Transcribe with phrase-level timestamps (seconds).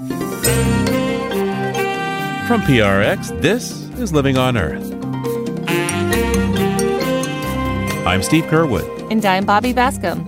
[0.00, 0.08] From
[2.62, 4.90] PRX, this is Living on Earth.
[8.06, 9.10] I'm Steve Curwood.
[9.10, 10.24] And I'm Bobby Bascomb.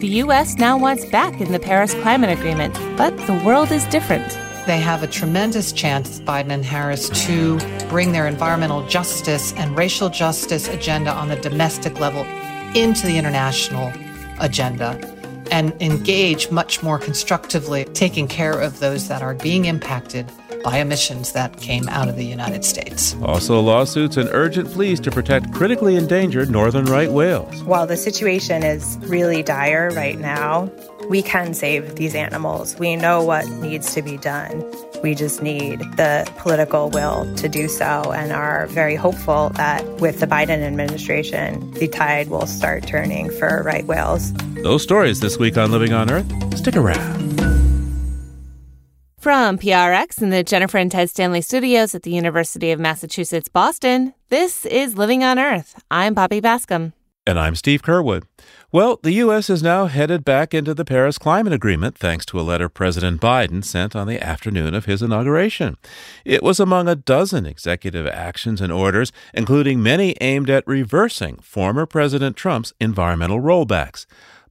[0.00, 0.56] The U.S.
[0.56, 4.26] now wants back in the Paris Climate Agreement, but the world is different.
[4.66, 7.58] They have a tremendous chance, Biden and Harris, to
[7.90, 12.24] bring their environmental justice and racial justice agenda on the domestic level
[12.74, 13.92] into the international
[14.40, 14.98] agenda
[15.50, 20.30] and engage much more constructively, taking care of those that are being impacted
[20.62, 23.16] by emissions that came out of the United States.
[23.22, 27.62] Also, lawsuits and urgent pleas to protect critically endangered northern right whales.
[27.64, 30.70] While the situation is really dire right now,
[31.08, 32.78] we can save these animals.
[32.78, 34.64] We know what needs to be done.
[35.02, 40.20] We just need the political will to do so and are very hopeful that with
[40.20, 44.32] the Biden administration, the tide will start turning for right whales.
[44.62, 46.30] Those stories this week on Living on Earth.
[46.56, 47.49] Stick around.
[49.20, 54.14] From PRX and the Jennifer and Ted Stanley studios at the University of Massachusetts Boston,
[54.30, 55.78] this is Living on Earth.
[55.90, 56.94] I'm Bobby Bascomb.
[57.26, 58.22] And I'm Steve Curwood.
[58.72, 59.50] Well, the U.S.
[59.50, 63.62] is now headed back into the Paris Climate Agreement thanks to a letter President Biden
[63.62, 65.76] sent on the afternoon of his inauguration.
[66.24, 71.84] It was among a dozen executive actions and orders, including many aimed at reversing former
[71.84, 74.06] President Trump's environmental rollbacks.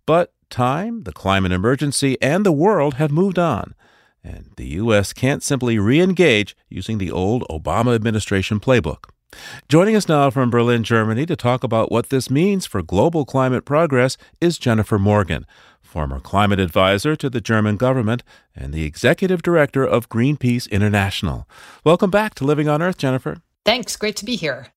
[0.06, 3.74] But time, the climate emergency, and the world have moved on
[4.24, 5.14] and the U.S.
[5.14, 9.10] can't simply re engage using the old Obama administration playbook.
[9.68, 13.64] Joining us now from Berlin, Germany, to talk about what this means for global climate
[13.64, 15.46] progress is Jennifer Morgan,
[15.82, 18.24] former climate advisor to the German government
[18.56, 21.48] and the executive director of Greenpeace International.
[21.84, 23.38] Welcome back to Living on Earth, Jennifer.
[23.66, 23.96] Thanks.
[23.96, 24.68] Great to be here.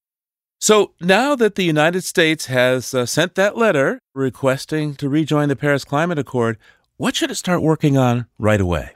[0.60, 5.56] So now that the United States has uh, sent that letter requesting to rejoin the
[5.56, 6.56] Paris Climate Accord,
[6.98, 8.92] what should it start working on right away?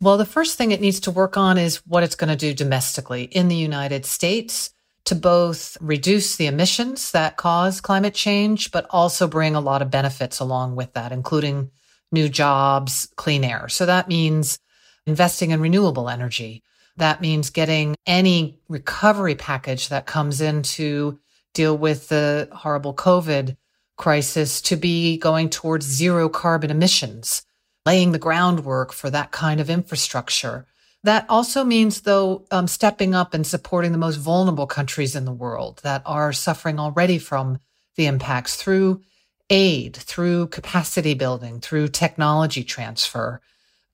[0.00, 2.52] Well, the first thing it needs to work on is what it's going to do
[2.52, 4.74] domestically in the United States
[5.06, 9.90] to both reduce the emissions that cause climate change, but also bring a lot of
[9.90, 11.70] benefits along with that, including
[12.12, 13.68] new jobs, clean air.
[13.68, 14.58] So that means
[15.06, 16.62] investing in renewable energy.
[16.98, 21.18] That means getting any recovery package that comes in to
[21.54, 23.56] deal with the horrible COVID
[23.96, 27.46] crisis to be going towards zero carbon emissions
[27.86, 30.66] laying the groundwork for that kind of infrastructure.
[31.04, 35.32] That also means, though, um, stepping up and supporting the most vulnerable countries in the
[35.32, 37.60] world that are suffering already from
[37.94, 39.02] the impacts through
[39.48, 43.40] aid, through capacity building, through technology transfer,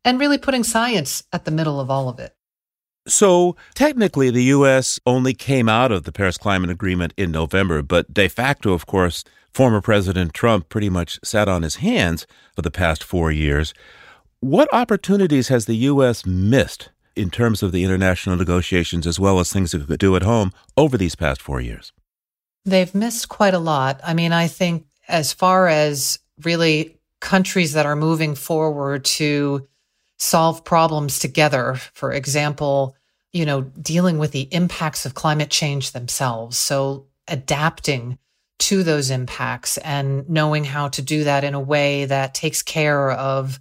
[0.04, 2.34] and really putting science at the middle of all of it.
[3.06, 5.00] So, technically, the U.S.
[5.04, 9.25] only came out of the Paris Climate Agreement in November, but de facto, of course,
[9.52, 13.74] former President Trump pretty much sat on his hands for the past four years.
[14.40, 16.26] What opportunities has the U.S.
[16.26, 20.22] missed in terms of the international negotiations as well as things it could do at
[20.22, 21.92] home over these past four years?
[22.64, 24.00] They've missed quite a lot.
[24.02, 29.69] I mean, I think as far as really countries that are moving forward to
[30.19, 32.96] solve problems together, for example,
[33.32, 36.56] you know, dealing with the impacts of climate change themselves.
[36.56, 38.19] So adapting
[38.62, 43.10] to those impacts and knowing how to do that in a way that takes care
[43.10, 43.58] of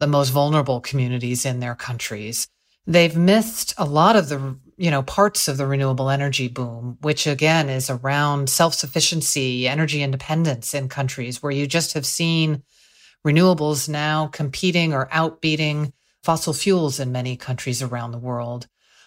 [0.00, 2.46] the most vulnerable communities in their countries.
[2.86, 7.26] They've missed a lot of the, you know, parts of the renewable energy boom, which
[7.26, 12.62] again is around self-sufficiency, energy independence in countries where you just have seen
[13.26, 18.66] renewables now competing or outbeating fossil fuels in many countries around the world.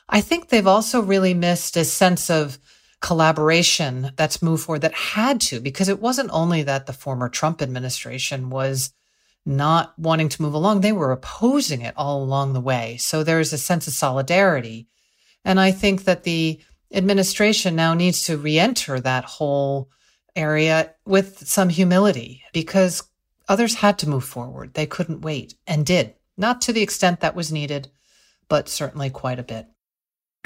[0.10, 2.58] I think they've also really missed a sense of
[3.02, 7.62] collaboration that's moved forward that had to, because it wasn't only that the former Trump
[7.62, 8.92] administration was
[9.46, 12.98] not wanting to move along, they were opposing it all along the way.
[12.98, 14.88] So there's a sense of solidarity.
[15.46, 16.60] And I think that the
[16.92, 19.90] administration now needs to re-enter that whole
[20.36, 23.04] area with some humility because
[23.48, 24.74] others had to move forward.
[24.74, 27.90] They couldn't wait and did, not to the extent that was needed,
[28.50, 29.68] but certainly quite a bit.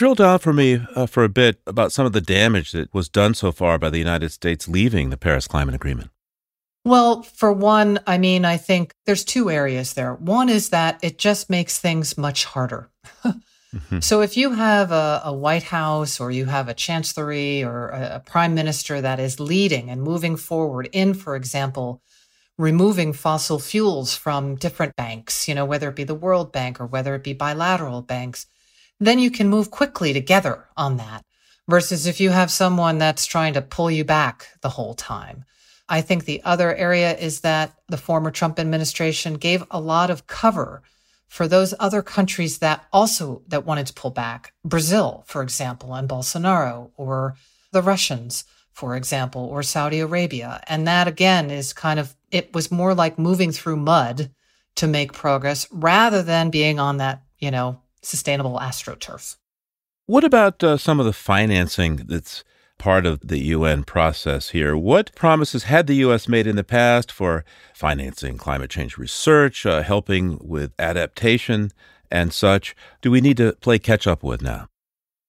[0.02, 3.08] Drill down for me uh, for a bit about some of the damage that was
[3.08, 6.10] done so far by the United States leaving the Paris Climate Agreement.
[6.84, 10.16] Well, for one, I mean, I think there's two areas there.
[10.16, 12.90] One is that it just makes things much harder.
[13.24, 14.00] mm-hmm.
[14.00, 18.16] So if you have a, a, White House or you have a chancellery or a,
[18.16, 22.02] a prime minister that is leading and moving forward in, for example,
[22.58, 26.88] removing fossil fuels from different banks, you know, whether it be the World Bank or
[26.88, 28.48] whether it be bilateral banks,
[29.08, 31.26] then you can move quickly together on that
[31.68, 35.44] versus if you have someone that's trying to pull you back the whole time.
[35.90, 40.28] I think the other area is that the former Trump administration gave a lot of
[40.28, 40.84] cover
[41.28, 44.54] for those other countries that also that wanted to pull back.
[44.64, 47.36] Brazil, for example, and Bolsonaro, or
[47.72, 50.62] the Russians, for example, or Saudi Arabia.
[50.68, 54.30] And that again is kind of, it was more like moving through mud
[54.76, 59.38] to make progress rather than being on that, you know, sustainable astroturf.
[60.06, 62.44] What about uh, some of the financing that's
[62.78, 64.76] part of the UN process here?
[64.76, 66.28] What promises had the U.S.
[66.28, 71.72] made in the past for financing climate change research, uh, helping with adaptation,
[72.10, 72.76] and such?
[73.02, 74.68] Do we need to play catch up with now?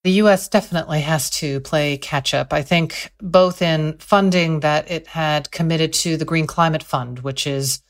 [0.05, 0.49] The U.S.
[0.49, 2.53] definitely has to play catch up.
[2.53, 7.47] I think both in funding that it had committed to the Green Climate Fund, which
[7.47, 7.83] is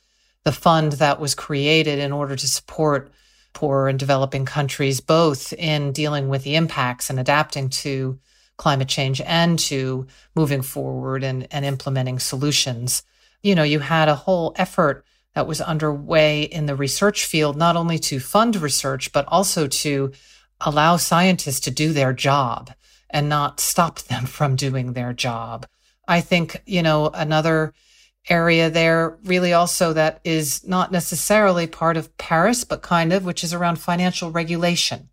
[0.44, 3.10] the fund that was created in order to support
[3.52, 8.18] poor and developing countries, both in dealing with the impacts and adapting to
[8.56, 13.02] climate change and to moving forward and, and implementing solutions.
[13.42, 15.04] You know, you had a whole effort
[15.34, 20.12] that was underway in the research field, not only to fund research, but also to
[20.60, 22.72] allow scientists to do their job
[23.10, 25.66] and not stop them from doing their job.
[26.06, 27.74] I think, you know, another
[28.28, 33.42] area there really also that is not necessarily part of Paris, but kind of, which
[33.42, 35.08] is around financial regulation.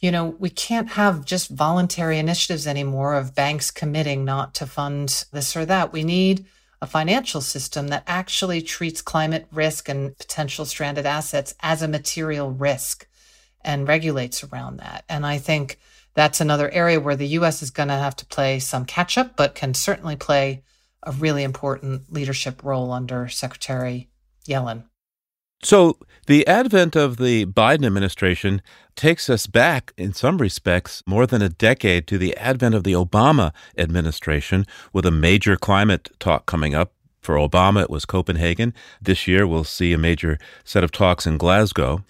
[0.00, 5.24] You know, we can't have just voluntary initiatives anymore of banks committing not to fund
[5.32, 5.92] this or that.
[5.92, 6.46] We need
[6.82, 12.50] a financial system that actually treats climate risk and potential stranded assets as a material
[12.50, 13.08] risk
[13.62, 15.04] and regulates around that.
[15.08, 15.78] And I think
[16.14, 19.36] that's another area where the US is going to have to play some catch up,
[19.36, 20.62] but can certainly play
[21.06, 24.10] a really important leadership role under Secretary
[24.46, 24.84] Yellen.
[25.62, 28.60] So, the advent of the Biden administration
[28.94, 32.92] takes us back, in some respects, more than a decade to the advent of the
[32.92, 36.92] Obama administration, with a major climate talk coming up.
[37.20, 38.74] For Obama, it was Copenhagen.
[39.00, 42.04] This year, we'll see a major set of talks in Glasgow.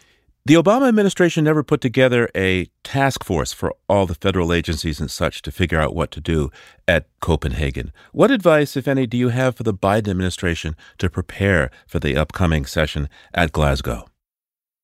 [0.47, 5.11] The Obama administration never put together a task force for all the federal agencies and
[5.11, 6.53] such to figure out what to do
[6.87, 7.93] at Copenhagen.
[8.13, 12.17] What advice, if any, do you have for the Biden administration to prepare for the
[12.17, 14.07] upcoming session at Glasgow?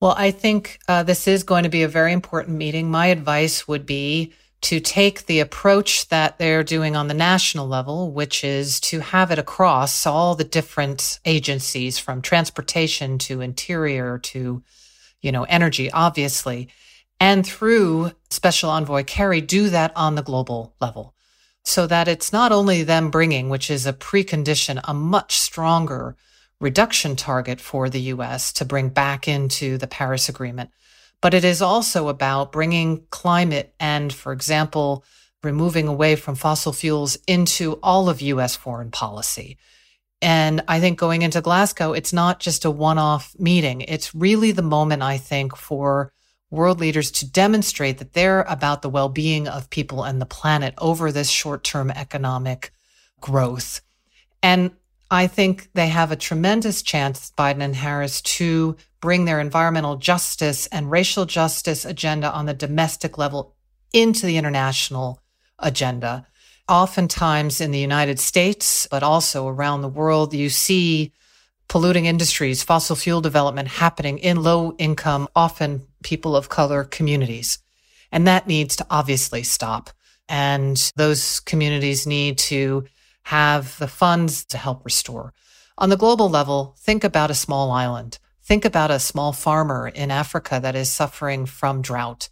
[0.00, 2.90] Well, I think uh, this is going to be a very important meeting.
[2.90, 4.32] My advice would be
[4.62, 9.30] to take the approach that they're doing on the national level, which is to have
[9.30, 14.64] it across all the different agencies from transportation to interior to
[15.22, 16.68] you know, energy, obviously,
[17.18, 21.14] and through Special Envoy Kerry, do that on the global level
[21.64, 26.16] so that it's not only them bringing, which is a precondition, a much stronger
[26.60, 30.70] reduction target for the US to bring back into the Paris Agreement,
[31.20, 35.04] but it is also about bringing climate and, for example,
[35.42, 39.58] removing away from fossil fuels into all of US foreign policy.
[40.22, 43.80] And I think going into Glasgow, it's not just a one off meeting.
[43.82, 46.12] It's really the moment, I think, for
[46.48, 50.74] world leaders to demonstrate that they're about the well being of people and the planet
[50.78, 52.72] over this short term economic
[53.20, 53.80] growth.
[54.44, 54.70] And
[55.10, 60.68] I think they have a tremendous chance, Biden and Harris, to bring their environmental justice
[60.68, 63.56] and racial justice agenda on the domestic level
[63.92, 65.20] into the international
[65.58, 66.26] agenda
[66.72, 71.12] oftentimes in the United States, but also around the world, you see
[71.68, 77.58] polluting industries, fossil fuel development happening in low income, often people of color communities.
[78.10, 79.90] And that needs to obviously stop.
[80.30, 82.84] And those communities need to
[83.24, 85.34] have the funds to help restore.
[85.76, 88.18] On the global level, think about a small island.
[88.42, 92.30] Think about a small farmer in Africa that is suffering from drought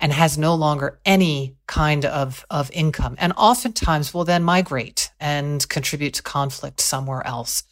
[0.00, 5.68] and has no longer any kind of, of income and oftentimes will then migrate and
[5.68, 7.64] contribute to conflict somewhere else.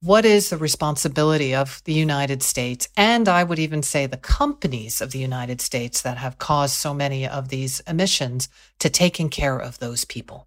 [0.00, 2.88] What is the responsibility of the United States?
[2.96, 6.94] And I would even say the companies of the United States that have caused so
[6.94, 10.46] many of these emissions to taking care of those people.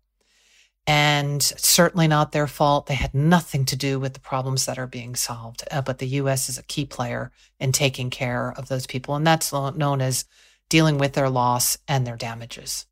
[0.87, 2.85] And certainly not their fault.
[2.87, 5.63] They had nothing to do with the problems that are being solved.
[5.69, 6.47] Uh, but the U.S.
[6.47, 9.15] is a key player in taking care of those people.
[9.15, 10.25] And that's known as
[10.69, 12.85] dealing with their loss and their damages.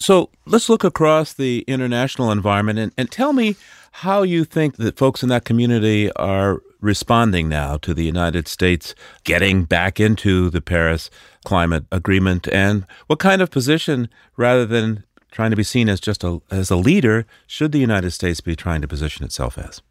[0.00, 3.54] So let's look across the international environment and, and tell me
[3.92, 8.96] how you think that folks in that community are responding now to the United States
[9.22, 11.08] getting back into the Paris
[11.44, 16.24] Climate Agreement and what kind of position, rather than trying to be seen as just
[16.24, 19.82] a, as a leader, should the United States be trying to position itself as?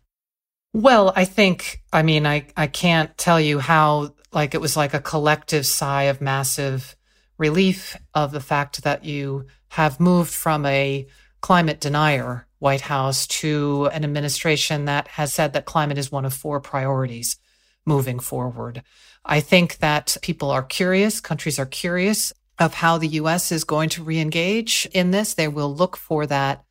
[0.73, 4.93] Well, I think, I mean, I, I can't tell you how, like, it was like
[4.93, 6.97] a collective sigh of massive
[7.41, 11.07] relief of the fact that you have moved from a
[11.41, 16.35] climate denier White House to an administration that has said that climate is one of
[16.35, 17.37] four priorities
[17.83, 18.83] moving forward.
[19.25, 23.89] I think that people are curious, countries are curious of how the US is going
[23.89, 25.33] to reengage in this.
[25.33, 26.63] They will look for that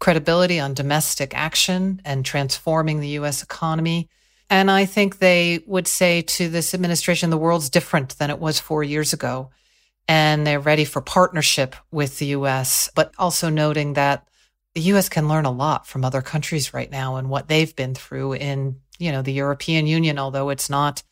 [0.00, 4.10] credibility on domestic action and transforming the US economy.
[4.50, 8.60] And I think they would say to this administration, the world's different than it was
[8.60, 9.50] four years ago.
[10.10, 14.26] And they're ready for partnership with the US, but also noting that
[14.74, 17.94] the US can learn a lot from other countries right now and what they've been
[17.94, 21.04] through in, you know, the European Union, although it's not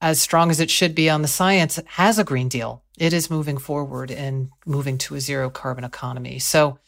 [0.00, 2.82] as strong as it should be on the science, has a Green Deal.
[2.98, 6.40] It is moving forward and moving to a zero carbon economy.
[6.40, 6.80] So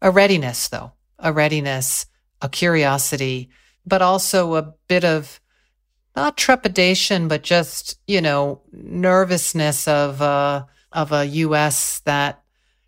[0.00, 2.06] a readiness, though, a readiness,
[2.40, 3.50] a curiosity,
[3.84, 5.42] but also a bit of
[6.16, 12.00] not trepidation, but just, you know, nervousness of, uh, of a U.S.
[12.00, 12.42] that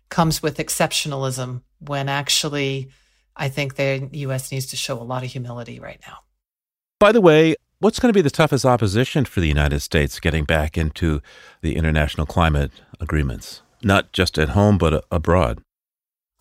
[0.09, 2.89] comes with exceptionalism when actually
[3.35, 4.51] I think the U.S.
[4.51, 6.19] needs to show a lot of humility right now.
[6.99, 10.45] By the way, what's going to be the toughest opposition for the United States getting
[10.45, 11.21] back into
[11.61, 15.61] the international climate agreements, not just at home, but abroad?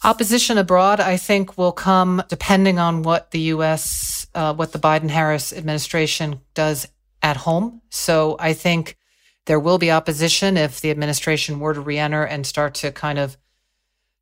[0.05, 5.09] Opposition abroad, I think, will come depending on what the U.S., uh, what the Biden
[5.09, 6.87] Harris administration does
[7.23, 7.81] at home.
[7.91, 8.97] So I think
[9.47, 13.37] there will be opposition if the administration were to reenter and start to kind of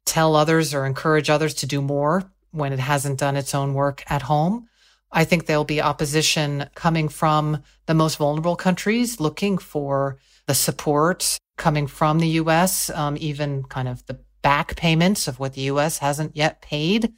[0.05, 4.03] tell others or encourage others to do more when it hasn't done its own work
[4.09, 4.69] at home.
[5.13, 11.39] I think there'll be opposition coming from the most vulnerable countries looking for the support
[11.57, 15.99] coming from the US, um, even kind of the back payments of what the US
[15.99, 17.13] hasn't yet paid.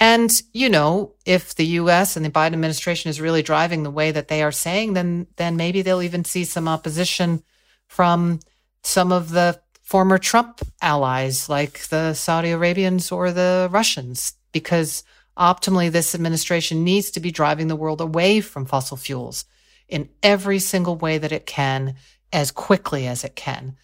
[0.00, 4.12] And, you know, if the US and the Biden administration is really driving the way
[4.12, 7.42] that they are saying, then, then maybe they'll even see some opposition
[7.88, 8.40] from
[8.82, 15.02] some of the former Trump allies like the Saudi Arabians or the Russians, because
[15.36, 19.46] optimally this administration needs to be driving the world away from fossil fuels
[19.88, 21.94] in every single way that it can
[22.32, 23.76] as quickly as it can.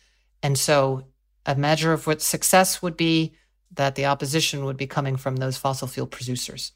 [0.42, 1.06] And so
[1.46, 3.34] a measure of what success would be
[3.76, 6.72] that the opposition would be coming from those fossil fuel producers.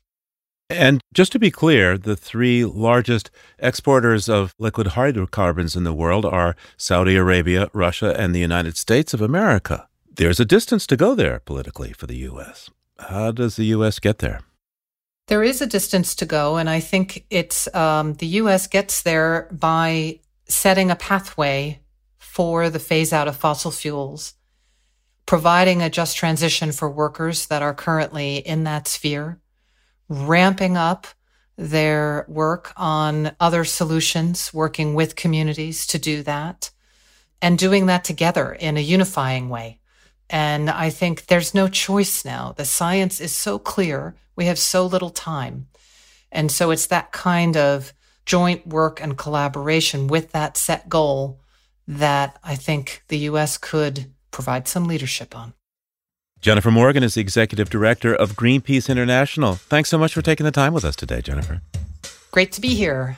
[0.70, 6.26] And just to be clear, the three largest exporters of liquid hydrocarbons in the world
[6.26, 9.88] are Saudi Arabia, Russia, and the United States of America.
[10.14, 12.68] There's a distance to go there politically for the U.S.
[12.98, 13.98] How does the U.S.
[13.98, 14.40] get there?
[15.28, 18.66] There is a distance to go, and I think it's um, the U.S.
[18.66, 21.80] gets there by setting a pathway
[22.16, 24.34] for the phase out of fossil fuels,
[25.28, 29.38] providing a just transition for workers that are currently in that sphere
[30.08, 31.06] ramping up
[31.58, 36.70] their work on other solutions, working with communities to do that,
[37.42, 39.78] and doing that together in a unifying way.
[40.30, 42.54] And I think there's no choice now.
[42.56, 44.16] The science is so clear.
[44.34, 45.66] We have so little time.
[46.32, 47.92] And so it's that kind of
[48.24, 51.42] joint work and collaboration with that set goal
[51.86, 55.54] that I think the US could provide some leadership on.
[56.40, 59.54] Jennifer Morgan is the executive director of Greenpeace International.
[59.54, 61.62] Thanks so much for taking the time with us today, Jennifer.
[62.30, 63.16] Great to be here.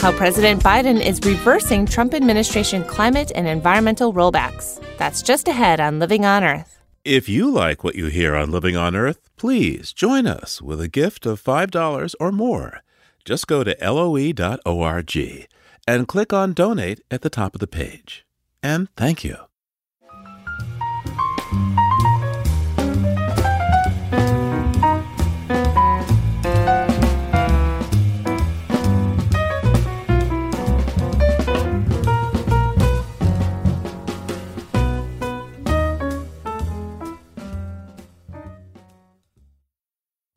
[0.00, 4.82] How President Biden is reversing Trump administration climate and environmental rollbacks.
[4.96, 6.80] That's just ahead on Living on Earth.
[7.04, 10.88] If you like what you hear on Living on Earth, please join us with a
[10.88, 12.80] gift of $5 or more.
[13.26, 15.48] Just go to loe.org
[15.86, 18.24] and click on Donate at the top of the page.
[18.62, 19.36] And thank you.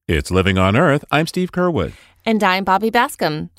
[0.06, 1.06] It's Living on Earth.
[1.12, 1.94] I'm Steve Curwood.
[2.26, 3.50] And I'm Bobby Bascomb.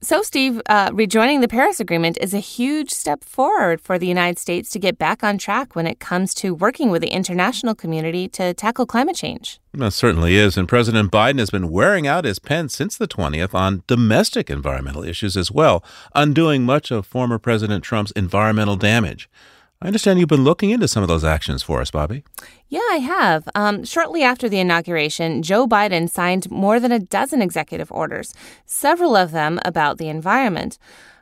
[0.00, 4.38] So, Steve, uh, rejoining the Paris Agreement is a huge step forward for the United
[4.38, 8.28] States to get back on track when it comes to working with the international community
[8.28, 9.60] to tackle climate change.
[9.74, 10.56] It certainly is.
[10.56, 15.04] And President Biden has been wearing out his pen since the 20th on domestic environmental
[15.04, 19.28] issues as well, undoing much of former President Trump's environmental damage.
[19.82, 22.22] I understand you've been looking into some of those actions for us, Bobby.
[22.68, 23.48] Yeah, I have.
[23.54, 28.34] Um, shortly after the inauguration, Joe Biden signed more than a dozen executive orders,
[28.66, 30.76] several of them about the environment.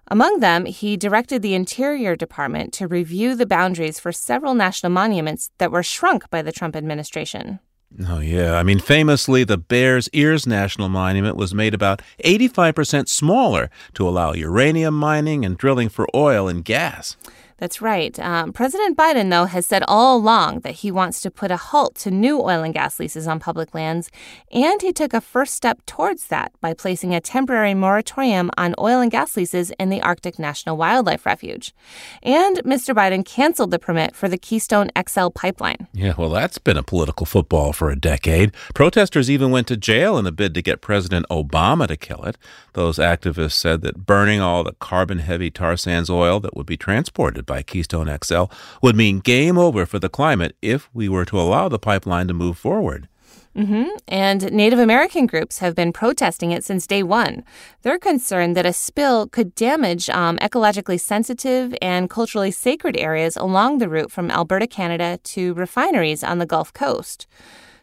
[0.09, 5.51] Among them, he directed the Interior Department to review the boundaries for several national monuments
[5.59, 7.61] that were shrunk by the Trump administration.
[8.09, 8.57] Oh, yeah.
[8.57, 14.33] I mean, famously, the Bears Ears National Monument was made about 85% smaller to allow
[14.33, 17.17] uranium mining and drilling for oil and gas.
[17.59, 18.19] That's right.
[18.21, 21.97] Um, President Biden, though, has said all along that he wants to put a halt
[21.97, 24.11] to new oil and gas leases on public lands,
[24.53, 29.01] and he took a first step towards that by placing a temporary moratorium on oil
[29.01, 31.75] and gas leases in the Arctic National Wildlife Refuge.
[32.23, 32.95] And Mr.
[32.95, 35.89] Biden canceled the permit for the Keystone XL pipeline.
[35.93, 38.53] Yeah, well, that's been a political football for a decade.
[38.73, 42.39] Protesters even went to jail in a bid to get President Obama to kill it.
[42.75, 46.77] Those activists said that burning all the carbon heavy tar sands oil that would be
[46.77, 48.45] transported by Keystone XL
[48.81, 52.35] would mean game over for the climate if we were to allow the pipeline to
[52.35, 53.09] move forward.
[53.57, 53.89] Mm-hmm.
[54.07, 57.43] And Native American groups have been protesting it since day one.
[57.83, 63.79] They're concerned that a spill could damage um, ecologically sensitive and culturally sacred areas along
[63.79, 67.27] the route from Alberta, Canada to refineries on the Gulf Coast.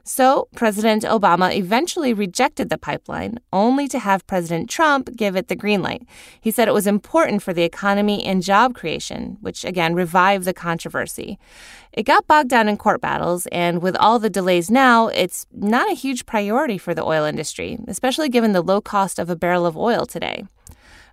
[0.08, 5.56] So, President Obama eventually rejected the pipeline, only to have President Trump give it the
[5.56, 6.04] green light.
[6.40, 10.54] He said it was important for the economy and job creation, which again revived the
[10.54, 11.40] controversy.
[11.92, 15.90] It got bogged down in court battles, and with all the delays now, it's not
[15.90, 19.66] a huge priority for the oil industry, especially given the low cost of a barrel
[19.66, 20.46] of oil today.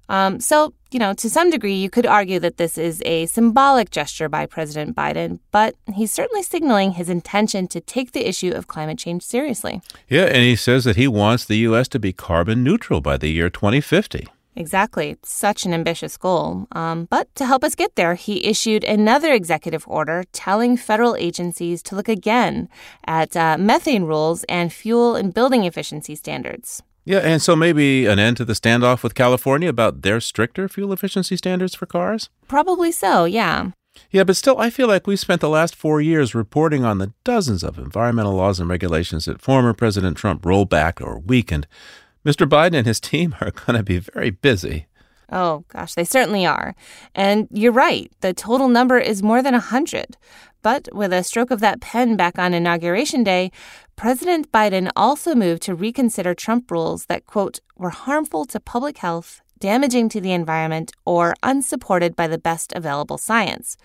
[0.09, 3.90] Um, so, you know, to some degree, you could argue that this is a symbolic
[3.90, 8.66] gesture by President Biden, but he's certainly signaling his intention to take the issue of
[8.66, 9.80] climate change seriously.
[10.09, 11.88] Yeah, and he says that he wants the U.S.
[11.88, 14.28] to be carbon neutral by the year 2050.
[14.54, 15.16] Exactly.
[15.23, 16.66] Such an ambitious goal.
[16.73, 21.82] Um, but to help us get there, he issued another executive order telling federal agencies
[21.85, 22.68] to look again
[23.06, 26.82] at uh, methane rules and fuel and building efficiency standards.
[27.04, 30.92] Yeah, and so maybe an end to the standoff with California about their stricter fuel
[30.92, 32.30] efficiency standards for cars?
[32.47, 33.71] Probably so, yeah.
[34.11, 37.12] Yeah, but still, I feel like we've spent the last four years reporting on the
[37.25, 41.66] dozens of environmental laws and regulations that former President Trump rolled back or weakened.
[42.25, 42.49] Mr.
[42.49, 44.86] Biden and his team are going to be very busy.
[45.30, 46.75] Oh, gosh, they certainly are.
[47.15, 50.17] And you're right, the total number is more than 100.
[50.63, 53.51] But with a stroke of that pen back on Inauguration Day,
[53.97, 59.41] President Biden also moved to reconsider Trump rules that, quote, were harmful to public health,
[59.59, 63.77] damaging to the environment, or unsupported by the best available science.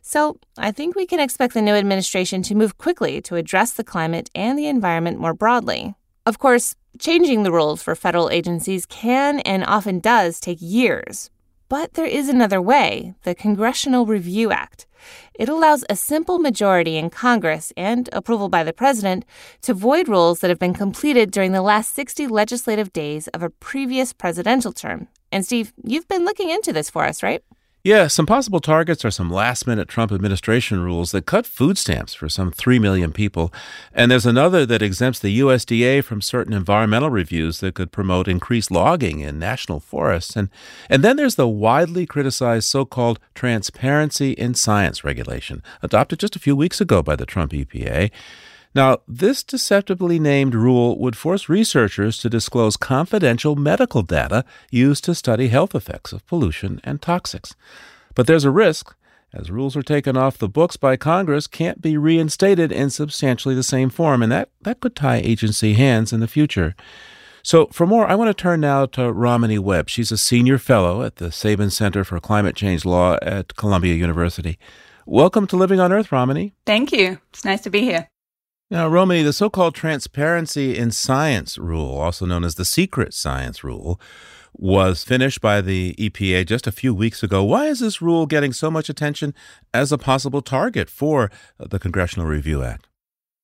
[0.00, 3.84] So I think we can expect the new administration to move quickly to address the
[3.84, 5.94] climate and the environment more broadly.
[6.24, 11.30] Of course, changing the rules for federal agencies can and often does take years.
[11.68, 14.86] But there is another way the Congressional Review Act.
[15.34, 19.24] It allows a simple majority in Congress and approval by the president
[19.62, 23.50] to void rules that have been completed during the last 60 legislative days of a
[23.50, 25.08] previous presidential term.
[25.30, 27.42] And Steve, you've been looking into this for us, right?
[27.84, 32.14] Yeah, some possible targets are some last minute Trump administration rules that cut food stamps
[32.14, 33.52] for some 3 million people.
[33.92, 38.70] And there's another that exempts the USDA from certain environmental reviews that could promote increased
[38.70, 40.36] logging in national forests.
[40.36, 40.48] And,
[40.88, 46.40] and then there's the widely criticized so called Transparency in Science regulation, adopted just a
[46.40, 48.12] few weeks ago by the Trump EPA.
[48.74, 55.14] Now, this deceptively named rule would force researchers to disclose confidential medical data used to
[55.14, 57.54] study health effects of pollution and toxics.
[58.14, 58.94] But there's a risk,
[59.34, 63.62] as rules are taken off the books by Congress, can't be reinstated in substantially the
[63.62, 66.74] same form, and that, that could tie agency hands in the future.
[67.42, 69.88] So, for more, I want to turn now to Romany Webb.
[69.88, 74.58] She's a senior fellow at the Sabin Center for Climate Change Law at Columbia University.
[75.06, 76.54] Welcome to Living on Earth, Romany.
[76.64, 77.18] Thank you.
[77.30, 78.11] It's nice to be here.
[78.72, 83.62] Now, Romany, the so called Transparency in Science rule, also known as the Secret Science
[83.62, 84.00] rule,
[84.54, 87.44] was finished by the EPA just a few weeks ago.
[87.44, 89.34] Why is this rule getting so much attention
[89.74, 92.88] as a possible target for the Congressional Review Act?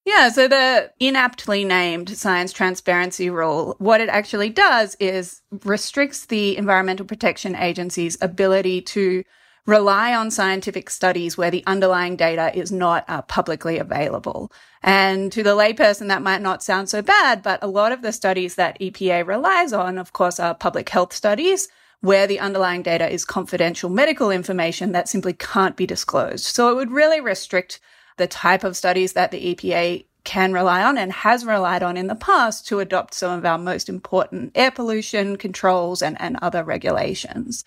[0.06, 6.56] Yeah, so the inaptly named Science Transparency Rule, what it actually does is restricts the
[6.56, 9.24] Environmental Protection Agency's ability to
[9.68, 14.50] rely on scientific studies where the underlying data is not uh, publicly available.
[14.83, 18.11] And to the layperson, that might not sound so bad, but a lot of the
[18.11, 21.68] studies that EPA relies on, of course, are public health studies
[22.00, 26.46] where the underlying data is confidential medical information that simply can't be disclosed.
[26.46, 27.78] So it would really restrict
[28.16, 32.07] the type of studies that the EPA can rely on and has relied on in
[32.07, 36.64] the past to adopt some of our most important air pollution controls and, and other
[36.64, 37.64] regulations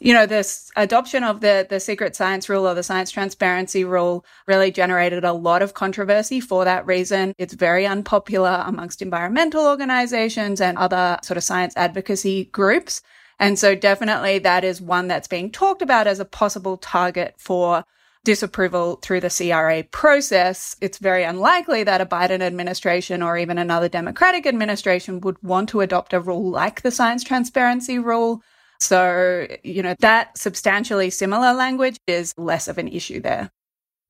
[0.00, 4.24] you know, this adoption of the, the secret science rule or the science transparency rule
[4.46, 7.34] really generated a lot of controversy for that reason.
[7.38, 13.02] It's very unpopular amongst environmental organizations and other sort of science advocacy groups.
[13.38, 17.84] And so definitely that is one that's being talked about as a possible target for
[18.24, 20.76] disapproval through the CRA process.
[20.80, 25.82] It's very unlikely that a Biden administration or even another Democratic administration would want to
[25.82, 28.42] adopt a rule like the science transparency rule.
[28.80, 33.50] So, you know, that substantially similar language is less of an issue there.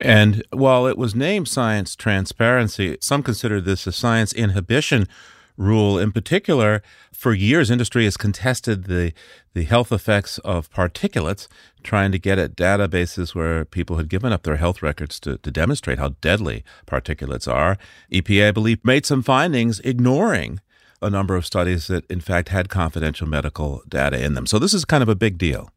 [0.00, 5.06] And while it was named science transparency, some consider this a science inhibition
[5.56, 6.82] rule in particular.
[7.12, 9.12] For years, industry has contested the,
[9.54, 11.46] the health effects of particulates,
[11.82, 15.50] trying to get at databases where people had given up their health records to, to
[15.50, 17.78] demonstrate how deadly particulates are.
[18.12, 20.60] EPA, I believe, made some findings ignoring
[21.02, 24.46] a number of studies that, in fact, had confidential medical data in them.
[24.46, 25.70] So this is kind of a big deal.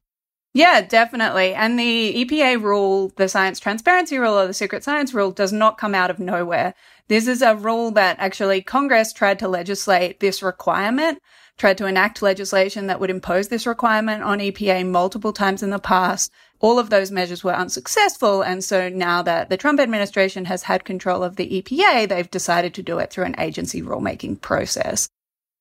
[0.53, 1.53] Yeah, definitely.
[1.53, 5.77] And the EPA rule, the science transparency rule or the secret science rule does not
[5.77, 6.73] come out of nowhere.
[7.09, 11.21] This is a rule that actually Congress tried to legislate this requirement,
[11.57, 15.79] tried to enact legislation that would impose this requirement on EPA multiple times in the
[15.79, 16.31] past.
[16.59, 18.41] All of those measures were unsuccessful.
[18.41, 22.73] And so now that the Trump administration has had control of the EPA, they've decided
[22.75, 25.09] to do it through an agency rulemaking process.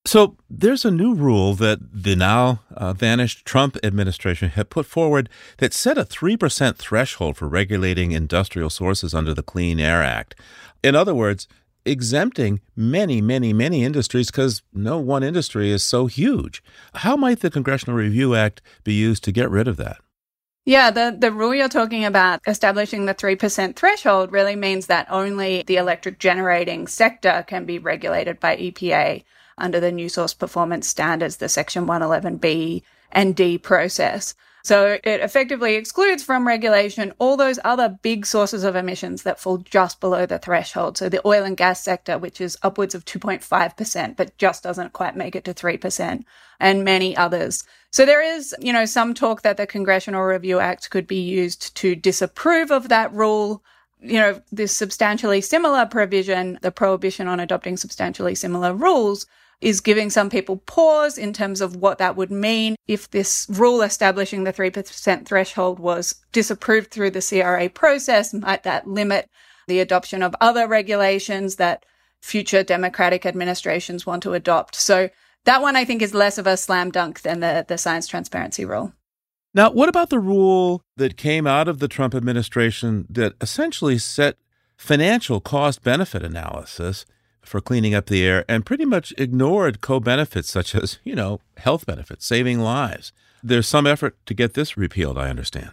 [0.07, 5.29] So there's a new rule that the now uh, vanished Trump administration had put forward
[5.59, 10.37] that set a 3% threshold for regulating industrial sources under the Clean Air Act.
[10.85, 11.49] In other words,
[11.87, 16.62] exempting many, many, many industries because no one industry is so huge.
[16.94, 19.99] How might the Congressional Review Act be used to get rid of that?
[20.64, 25.62] Yeah, the, the rule you're talking about, establishing the 3% threshold, really means that only
[25.62, 29.22] the electric generating sector can be regulated by EPA
[29.57, 34.35] under the new source performance standards, the Section 111B and D process.
[34.67, 39.59] So it effectively excludes from regulation all those other big sources of emissions that fall
[39.59, 40.99] just below the threshold.
[40.99, 45.15] So the oil and gas sector, which is upwards of 2.5%, but just doesn't quite
[45.15, 46.25] make it to 3%,
[46.59, 47.63] and many others.
[47.93, 51.77] So there is, you know, some talk that the Congressional Review Act could be used
[51.77, 53.63] to disapprove of that rule
[54.01, 59.27] you know, this substantially similar provision, the prohibition on adopting substantially similar rules,
[59.61, 63.83] is giving some people pause in terms of what that would mean if this rule
[63.83, 68.35] establishing the 3% threshold was disapproved through the CRA process.
[68.35, 69.29] Might that limit
[69.66, 71.85] the adoption of other regulations that
[72.21, 74.75] future Democratic administrations want to adopt?
[74.75, 75.09] So
[75.45, 78.64] that one I think is less of a slam dunk than the, the science transparency
[78.64, 78.92] rule.
[79.55, 84.37] Now, what about the rule that came out of the Trump administration that essentially set
[84.77, 87.07] financial cost benefit analysis
[87.47, 91.41] for cleaning up the air and pretty much ignored co benefits such as, you know,
[91.57, 93.13] health benefits, saving lives.
[93.43, 95.71] There's some effort to get this repealed, I understand.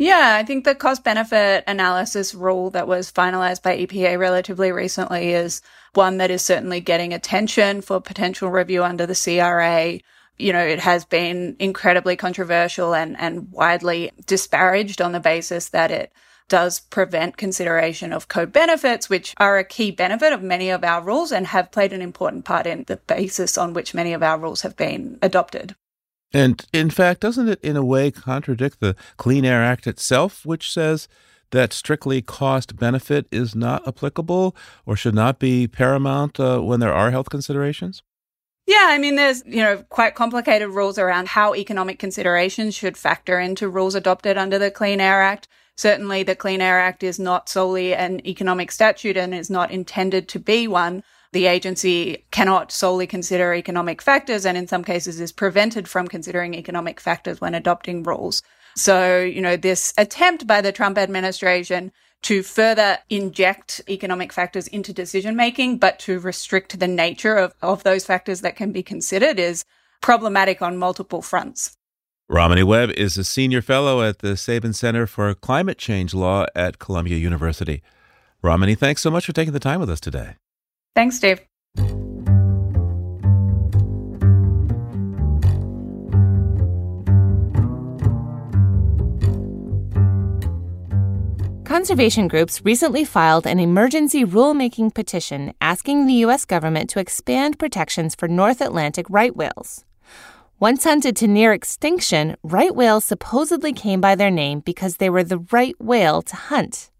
[0.00, 5.32] Yeah, I think the cost benefit analysis rule that was finalized by EPA relatively recently
[5.32, 5.60] is
[5.92, 10.00] one that is certainly getting attention for potential review under the CRA.
[10.38, 15.90] You know, it has been incredibly controversial and, and widely disparaged on the basis that
[15.90, 16.12] it
[16.50, 21.00] does prevent consideration of co benefits, which are a key benefit of many of our
[21.00, 24.38] rules and have played an important part in the basis on which many of our
[24.38, 25.74] rules have been adopted.
[26.32, 30.70] And in fact, doesn't it in a way contradict the Clean Air Act itself, which
[30.70, 31.08] says
[31.50, 34.54] that strictly cost benefit is not applicable
[34.86, 38.02] or should not be paramount uh, when there are health considerations?
[38.66, 43.40] Yeah, I mean, there's, you know, quite complicated rules around how economic considerations should factor
[43.40, 45.48] into rules adopted under the Clean Air Act.
[45.80, 50.28] Certainly, the Clean Air Act is not solely an economic statute and is not intended
[50.28, 51.02] to be one.
[51.32, 56.52] The agency cannot solely consider economic factors and in some cases is prevented from considering
[56.52, 58.42] economic factors when adopting rules.
[58.76, 61.92] So, you know, this attempt by the Trump administration
[62.24, 67.84] to further inject economic factors into decision making, but to restrict the nature of, of
[67.84, 69.64] those factors that can be considered is
[70.02, 71.78] problematic on multiple fronts.
[72.30, 76.78] Romany Webb is a senior fellow at the Sabin Center for Climate Change Law at
[76.78, 77.82] Columbia University.
[78.40, 80.36] Romany, thanks so much for taking the time with us today.
[80.94, 81.40] Thanks, Dave.
[91.64, 96.44] Conservation groups recently filed an emergency rulemaking petition asking the U.S.
[96.44, 99.84] government to expand protections for North Atlantic right whales.
[100.60, 105.24] Once hunted to near extinction, right whales supposedly came by their name because they were
[105.24, 106.90] the right whale to hunt.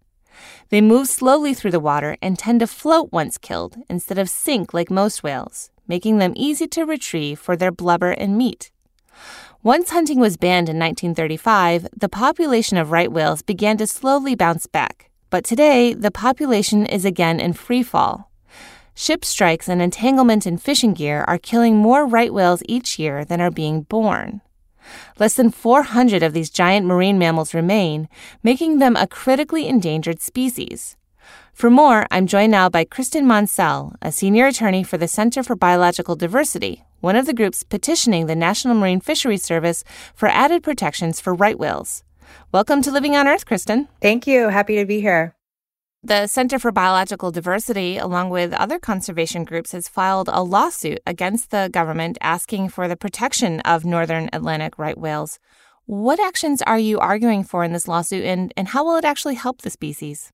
[0.69, 4.73] They move slowly through the water and tend to float once killed instead of sink
[4.73, 8.71] like most whales, making them easy to retrieve for their blubber and meat.
[9.61, 14.65] Once hunting was banned in 1935, the population of right whales began to slowly bounce
[14.65, 15.11] back.
[15.29, 18.30] But today, the population is again in free fall.
[19.01, 23.41] Ship strikes and entanglement in fishing gear are killing more right whales each year than
[23.41, 24.41] are being born.
[25.17, 28.07] Less than 400 of these giant marine mammals remain,
[28.43, 30.97] making them a critically endangered species.
[31.51, 35.55] For more, I'm joined now by Kristen Monsell, a senior attorney for the Center for
[35.55, 39.83] Biological Diversity, one of the groups petitioning the National Marine Fisheries Service
[40.13, 42.03] for added protections for right whales.
[42.51, 43.87] Welcome to Living on Earth, Kristen.
[43.99, 44.49] Thank you.
[44.49, 45.33] Happy to be here.
[46.03, 51.51] The Center for Biological Diversity, along with other conservation groups, has filed a lawsuit against
[51.51, 55.37] the government asking for the protection of northern Atlantic right whales.
[55.85, 59.35] What actions are you arguing for in this lawsuit, and, and how will it actually
[59.35, 60.31] help the species?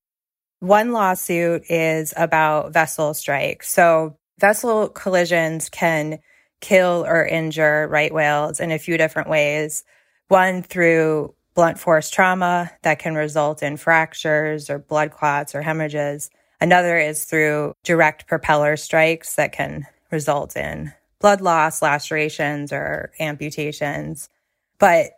[0.61, 3.69] One lawsuit is about vessel strikes.
[3.69, 6.19] So, vessel collisions can
[6.61, 9.83] kill or injure right whales in a few different ways.
[10.29, 16.29] One through blunt force trauma that can result in fractures or blood clots or hemorrhages.
[16.61, 24.29] Another is through direct propeller strikes that can result in blood loss, lacerations, or amputations.
[24.77, 25.13] But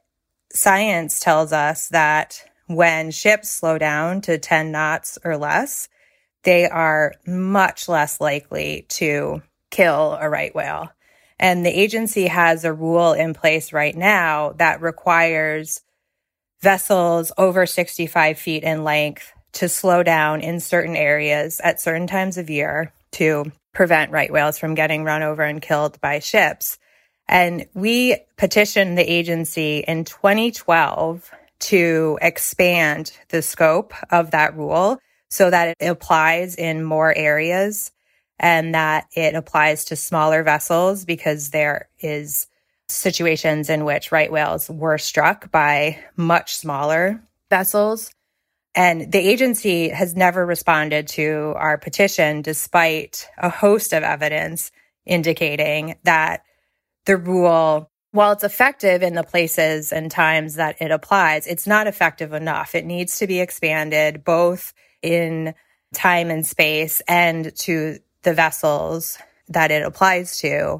[0.53, 5.89] science tells us that when ships slow down to 10 knots or less,
[6.43, 10.89] they are much less likely to kill a right whale.
[11.37, 15.81] And the agency has a rule in place right now that requires
[16.61, 22.37] vessels over 65 feet in length to slow down in certain areas at certain times
[22.37, 26.77] of year to prevent right whales from getting run over and killed by ships.
[27.27, 35.49] And we petitioned the agency in 2012 to expand the scope of that rule so
[35.49, 37.91] that it applies in more areas
[38.39, 42.47] and that it applies to smaller vessels because there is
[42.91, 48.11] situations in which right whales were struck by much smaller vessels.
[48.75, 54.71] And the agency has never responded to our petition despite a host of evidence
[55.05, 56.43] indicating that
[57.05, 61.87] the rule, while it's effective in the places and times that it applies, it's not
[61.87, 62.75] effective enough.
[62.75, 65.55] It needs to be expanded both in
[65.93, 70.79] time and space and to the vessels that it applies to.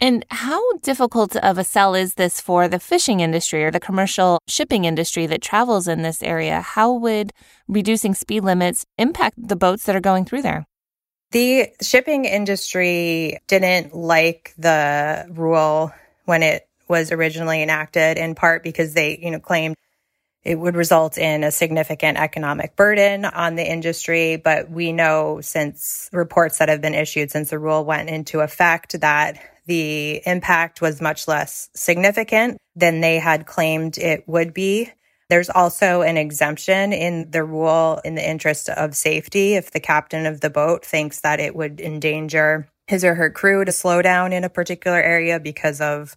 [0.00, 4.40] And how difficult of a sell is this for the fishing industry or the commercial
[4.48, 6.60] shipping industry that travels in this area?
[6.60, 7.32] How would
[7.68, 10.66] reducing speed limits impact the boats that are going through there?
[11.30, 15.92] The shipping industry didn't like the rule
[16.24, 19.76] when it was originally enacted, in part because they, you know, claimed
[20.44, 24.36] it would result in a significant economic burden on the industry.
[24.36, 29.00] But we know since reports that have been issued since the rule went into effect
[29.00, 34.90] that the impact was much less significant than they had claimed it would be.
[35.30, 40.26] There's also an exemption in the rule in the interest of safety if the captain
[40.26, 44.34] of the boat thinks that it would endanger his or her crew to slow down
[44.34, 46.14] in a particular area because of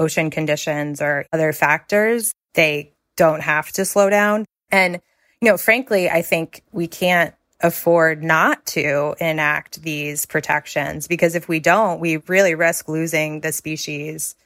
[0.00, 2.32] ocean conditions or other factors.
[2.54, 4.46] They don't have to slow down.
[4.70, 5.02] And,
[5.42, 11.48] you know, frankly, I think we can't afford not to enact these protections because if
[11.48, 14.36] we don't, we really risk losing the species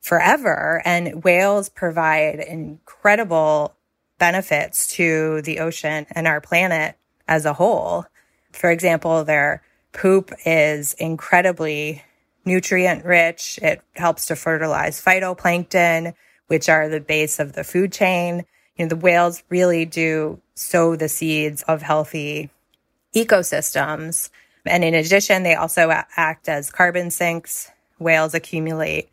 [0.00, 0.82] forever.
[0.84, 3.74] And whales provide incredible
[4.18, 8.04] benefits to the ocean and our planet as a whole.
[8.52, 12.02] For example, their poop is incredibly
[12.44, 13.58] nutrient rich.
[13.62, 16.14] It helps to fertilize phytoplankton,
[16.50, 18.44] which are the base of the food chain.
[18.74, 22.50] You know, the whales really do sow the seeds of healthy
[23.14, 24.30] ecosystems.
[24.66, 27.70] And in addition, they also act as carbon sinks.
[28.00, 29.10] Whales accumulate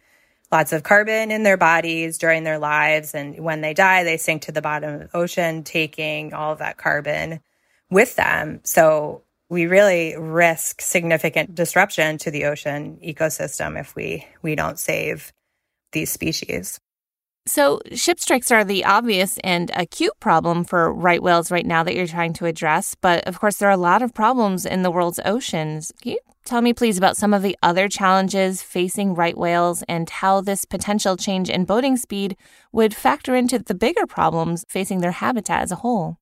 [0.51, 3.13] lots of carbon in their bodies during their lives.
[3.13, 6.59] And when they die, they sink to the bottom of the ocean, taking all of
[6.59, 7.41] that carbon
[7.91, 8.61] with them.
[8.63, 15.33] So we really risk significant disruption to the ocean ecosystem if we, we don't save
[15.91, 16.79] these species.
[17.47, 21.95] So, ship strikes are the obvious and acute problem for right whales right now that
[21.95, 22.93] you're trying to address.
[22.93, 25.93] But of course, there are a lot of problems in the world's oceans.
[26.01, 30.09] Can you tell me, please, about some of the other challenges facing right whales and
[30.09, 32.35] how this potential change in boating speed
[32.73, 36.17] would factor into the bigger problems facing their habitat as a whole?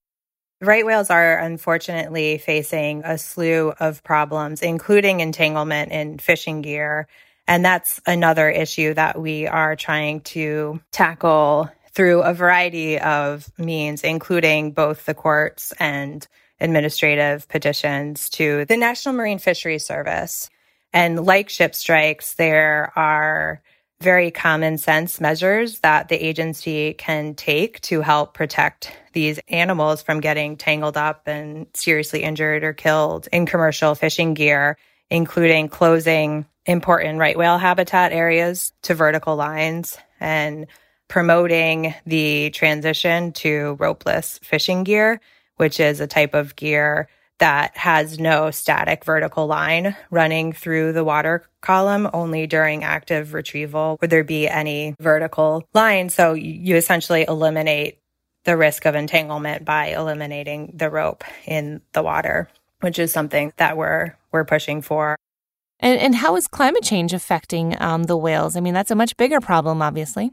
[0.62, 7.08] Right whales are unfortunately facing a slew of problems, including entanglement in fishing gear
[7.47, 14.03] and that's another issue that we are trying to tackle through a variety of means,
[14.03, 16.27] including both the courts and
[16.60, 20.49] administrative petitions to the National Marine Fisheries Service.
[20.91, 23.62] And like ship strikes, there are
[24.01, 30.19] very common sense measures that the agency can take to help protect these animals from
[30.19, 34.77] getting tangled up and seriously injured or killed in commercial fishing gear
[35.10, 40.65] including closing important right whale habitat areas to vertical lines and
[41.08, 45.22] promoting the transition to ropeless fishing gear,
[45.58, 51.04] which is a type of gear that has no static vertical line running through the
[51.04, 52.10] water column.
[52.13, 56.10] Only during active retrieval would there be any vertical line.
[56.10, 58.00] So you essentially eliminate
[58.46, 62.48] the risk of entanglement by eliminating the rope in the water,
[62.86, 65.15] which is something that we're we're pushing for.
[65.80, 68.56] And, and how is climate change affecting um, the whales?
[68.56, 70.32] I mean, that's a much bigger problem, obviously.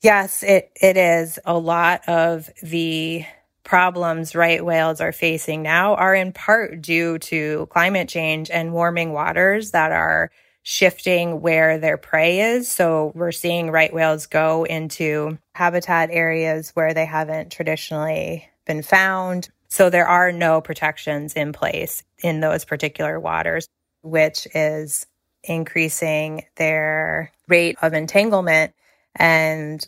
[0.00, 1.40] Yes, it, it is.
[1.44, 3.24] A lot of the
[3.64, 9.12] problems right whales are facing now are in part due to climate change and warming
[9.12, 10.30] waters that are
[10.62, 12.70] shifting where their prey is.
[12.70, 19.48] So we're seeing right whales go into habitat areas where they haven't traditionally been found.
[19.74, 23.66] So there are no protections in place in those particular waters,
[24.02, 25.04] which is
[25.42, 28.72] increasing their rate of entanglement.
[29.16, 29.84] And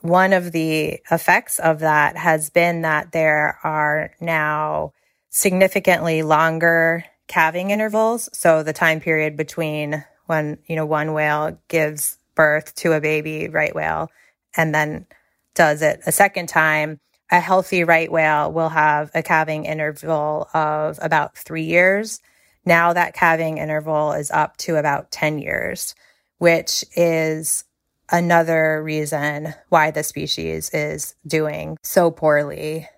[0.00, 4.92] one of the effects of that has been that there are now
[5.30, 8.28] significantly longer calving intervals.
[8.32, 13.46] So the time period between when, you know, one whale gives birth to a baby
[13.46, 14.10] right whale
[14.56, 15.06] and then
[15.54, 16.98] does it a second time,
[17.30, 22.20] a healthy right whale will have a calving interval of about three years.
[22.64, 25.94] Now that calving interval is up to about 10 years,
[26.38, 27.64] which is
[28.10, 32.88] another reason why the species is doing so poorly.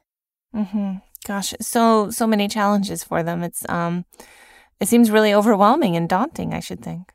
[0.54, 0.96] Mm-hmm.
[1.26, 3.42] Gosh, so so many challenges for them.
[3.42, 4.04] It's um,
[4.80, 6.54] it seems really overwhelming and daunting.
[6.54, 7.12] I should think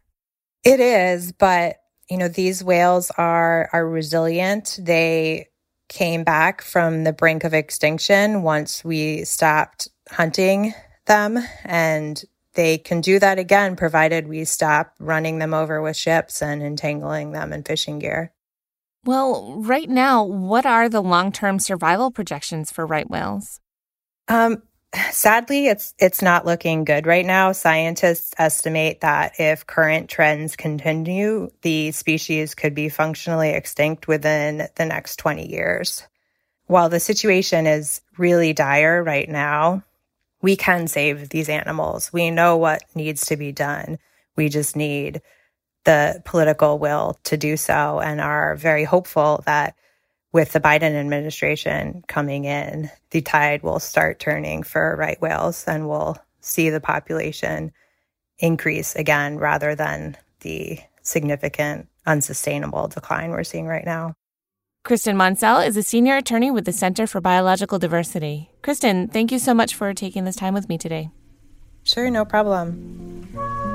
[0.63, 1.77] it is, but
[2.09, 4.79] you know these whales are are resilient.
[4.81, 5.47] They
[5.87, 10.73] came back from the brink of extinction once we stopped hunting
[11.05, 12.23] them and
[12.55, 17.31] they can do that again, provided we stop running them over with ships and entangling
[17.31, 18.31] them in fishing gear.
[19.03, 23.59] Well, right now, what are the long term survival projections for right whales?
[24.27, 24.63] Um,
[25.11, 27.51] sadly, it's it's not looking good right now.
[27.51, 34.85] Scientists estimate that if current trends continue, the species could be functionally extinct within the
[34.85, 36.07] next 20 years.
[36.67, 39.83] While the situation is really dire right now,
[40.41, 42.11] we can save these animals.
[42.11, 43.99] We know what needs to be done.
[44.35, 45.21] We just need
[45.85, 49.75] the political will to do so and are very hopeful that
[50.35, 55.87] with the Biden administration coming in, the tide will start turning for right whales and
[55.87, 57.71] we'll see the population
[58.39, 64.13] increase again rather than the significant unsustainable decline we're seeing right now.
[64.83, 68.51] Kristen Monsell is a senior attorney with the Center for Biological Diversity.
[68.61, 71.11] Kristen, thank you so much for taking this time with me today.
[71.85, 73.73] Sure, no problem.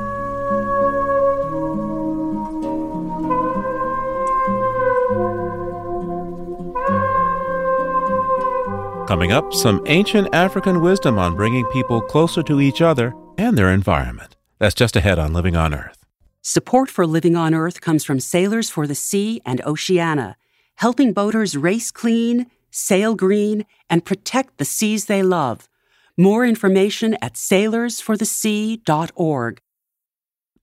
[9.10, 13.72] Coming up, some ancient African wisdom on bringing people closer to each other and their
[13.72, 14.36] environment.
[14.60, 16.06] That's just ahead on Living on Earth.
[16.42, 20.36] Support for Living on Earth comes from Sailors for the Sea and Oceana
[20.76, 25.68] helping boaters race clean, sail green, and protect the seas they love.
[26.16, 29.60] More information at sailorsforthesea.org.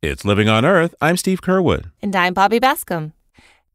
[0.02, 0.96] It's Living on Earth.
[1.02, 1.92] I'm Steve Curwood.
[2.02, 3.12] And I'm Bobby Bascomb.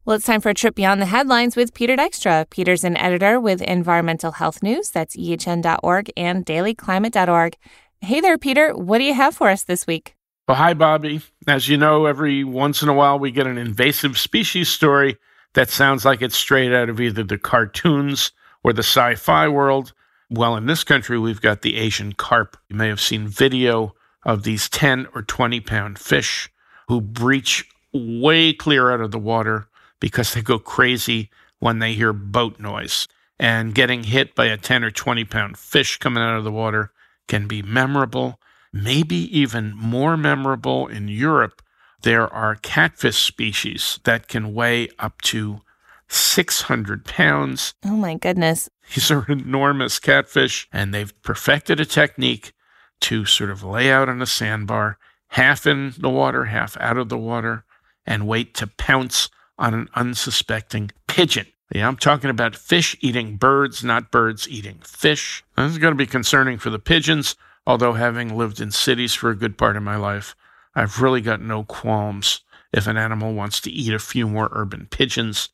[0.05, 2.49] Well, it's time for a trip beyond the headlines with Peter Dykstra.
[2.49, 7.55] Peter's an editor with Environmental Health News, that's ehn.org, and dailyclimate.org.
[8.01, 8.75] Hey there, Peter.
[8.75, 10.17] What do you have for us this week?
[10.45, 11.21] Well, hi, Bobby.
[11.47, 15.15] As you know, every once in a while we get an invasive species story
[15.53, 19.93] that sounds like it's straight out of either the cartoons or the sci fi world.
[20.29, 22.57] Well, in this country, we've got the Asian carp.
[22.67, 26.51] You may have seen video of these 10 or 20 pound fish
[26.89, 29.69] who breach way clear out of the water
[30.03, 33.07] because they go crazy when they hear boat noise.
[33.39, 36.91] And getting hit by a 10 or 20 pound fish coming out of the water
[37.29, 38.37] can be memorable,
[38.73, 41.61] maybe even more memorable in Europe
[42.03, 45.61] there are catfish species that can weigh up to
[46.09, 47.73] 600 pounds.
[47.83, 48.69] Oh my goodness.
[48.93, 52.53] These are enormous catfish, and they've perfected a technique
[53.01, 54.97] to sort of lay out on a sandbar,
[55.29, 57.63] half in the water, half out of the water,
[58.05, 59.29] and wait to pounce
[59.63, 61.47] on an unsuspecting pigeon.
[61.73, 65.41] Yeah, I'm talking about fish eating birds, not birds eating fish.
[65.55, 69.29] This is going to be concerning for the pigeons, although having lived in cities for
[69.29, 70.35] a good part of my life,
[70.75, 72.41] I've really got no qualms
[72.73, 75.47] if an animal wants to eat a few more urban pigeons.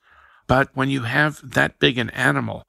[0.47, 2.65] But when you have that big an animal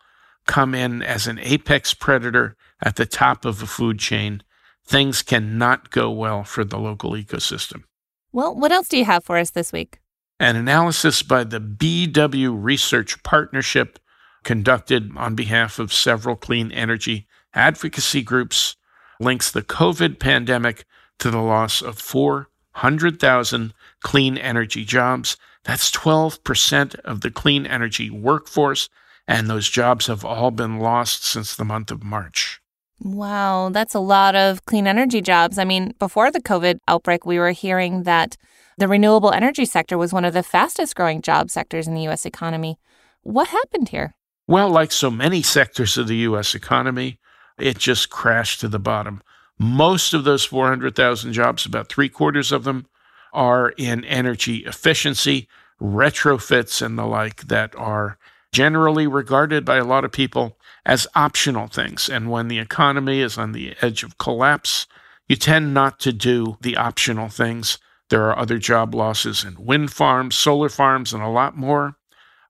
[0.47, 4.43] come in as an apex predator at the top of a food chain,
[4.85, 7.85] things cannot go well for the local ecosystem.
[8.31, 10.01] Well, what else do you have for us this week?
[10.41, 13.99] An analysis by the BW Research Partnership
[14.43, 18.77] conducted on behalf of several clean energy advocacy groups
[19.21, 20.87] links the COVID pandemic
[21.19, 25.37] to the loss of 400,000 clean energy jobs.
[25.65, 28.89] That's 12% of the clean energy workforce,
[29.29, 32.63] and those jobs have all been lost since the month of March.
[33.03, 35.59] Wow, that's a lot of clean energy jobs.
[35.59, 38.39] I mean, before the COVID outbreak, we were hearing that
[38.81, 42.25] the renewable energy sector was one of the fastest growing job sectors in the U.S.
[42.25, 42.79] economy.
[43.23, 44.15] What happened here?
[44.49, 46.55] Well, like so many sectors of the U.S.
[46.55, 47.21] economy,
[47.59, 49.23] it just crashed to the bottom.
[49.59, 52.87] Most of those 400,000 jobs, about three quarters of them,
[53.35, 55.47] are in energy efficiency,
[55.79, 58.17] retrofits, and the like that are
[58.51, 60.57] generally regarded by a lot of people
[60.87, 62.09] as optional things.
[62.09, 64.87] And when the economy is on the edge of collapse,
[65.29, 67.79] you tend not to do the optional things.
[68.11, 71.97] There are other job losses in wind farms, solar farms, and a lot more.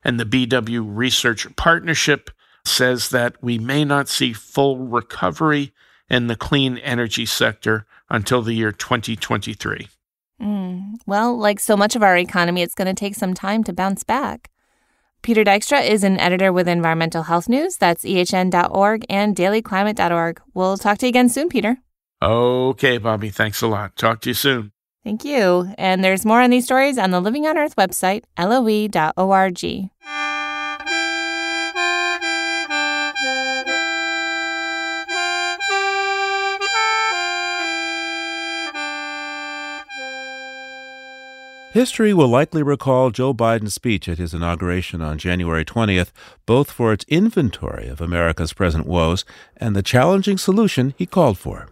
[0.03, 2.31] And the BW Research Partnership
[2.65, 5.73] says that we may not see full recovery
[6.09, 9.89] in the clean energy sector until the year 2023.
[10.41, 10.95] Mm.
[11.07, 14.03] Well, like so much of our economy, it's going to take some time to bounce
[14.03, 14.51] back.
[15.23, 17.77] Peter Dykstra is an editor with Environmental Health News.
[17.77, 20.41] That's ehn.org and dailyclimate.org.
[20.55, 21.77] We'll talk to you again soon, Peter.
[22.23, 23.29] Okay, Bobby.
[23.29, 23.97] Thanks a lot.
[23.97, 24.73] Talk to you soon.
[25.03, 25.73] Thank you.
[25.79, 29.91] And there's more on these stories on the Living on Earth website, loe.org.
[41.73, 46.11] History will likely recall Joe Biden's speech at his inauguration on January 20th,
[46.45, 49.25] both for its inventory of America's present woes
[49.57, 51.69] and the challenging solution he called for.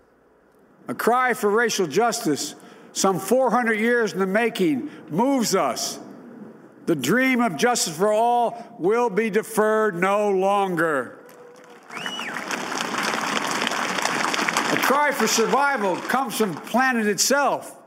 [0.87, 2.55] A cry for racial justice,
[2.93, 5.99] some 400 years in the making, moves us.
[6.87, 11.19] The dream of justice for all will be deferred no longer.
[14.71, 17.79] A cry for survival comes from planet itself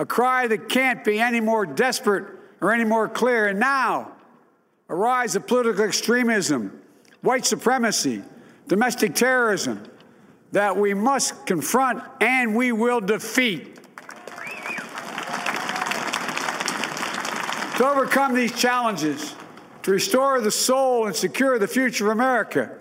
[0.00, 2.24] a cry that can't be any more desperate
[2.62, 3.48] or any more clear.
[3.48, 4.12] And now,
[4.88, 6.80] a rise of political extremism,
[7.20, 8.22] white supremacy,
[8.66, 9.84] domestic terrorism
[10.52, 13.79] that we must confront and we will defeat.
[17.80, 19.34] To overcome these challenges,
[19.84, 22.76] to restore the soul and secure the future of America,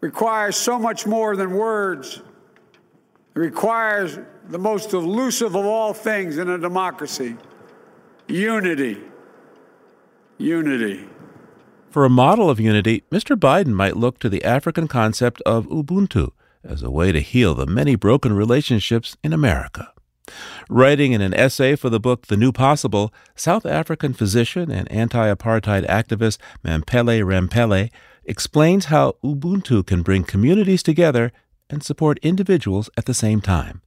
[0.00, 2.22] requires so much more than words.
[3.34, 7.38] It requires the most elusive of all things in a democracy
[8.28, 8.98] unity.
[10.38, 11.08] Unity.
[11.90, 13.34] For a model of unity, Mr.
[13.34, 16.30] Biden might look to the African concept of Ubuntu
[16.62, 19.92] as a way to heal the many broken relationships in America.
[20.68, 25.32] Writing in an essay for the book The New Possible, South African physician and anti
[25.32, 27.90] apartheid activist Mamphela Ramphele
[28.24, 31.32] explains how Ubuntu can bring communities together
[31.68, 33.82] and support individuals at the same time.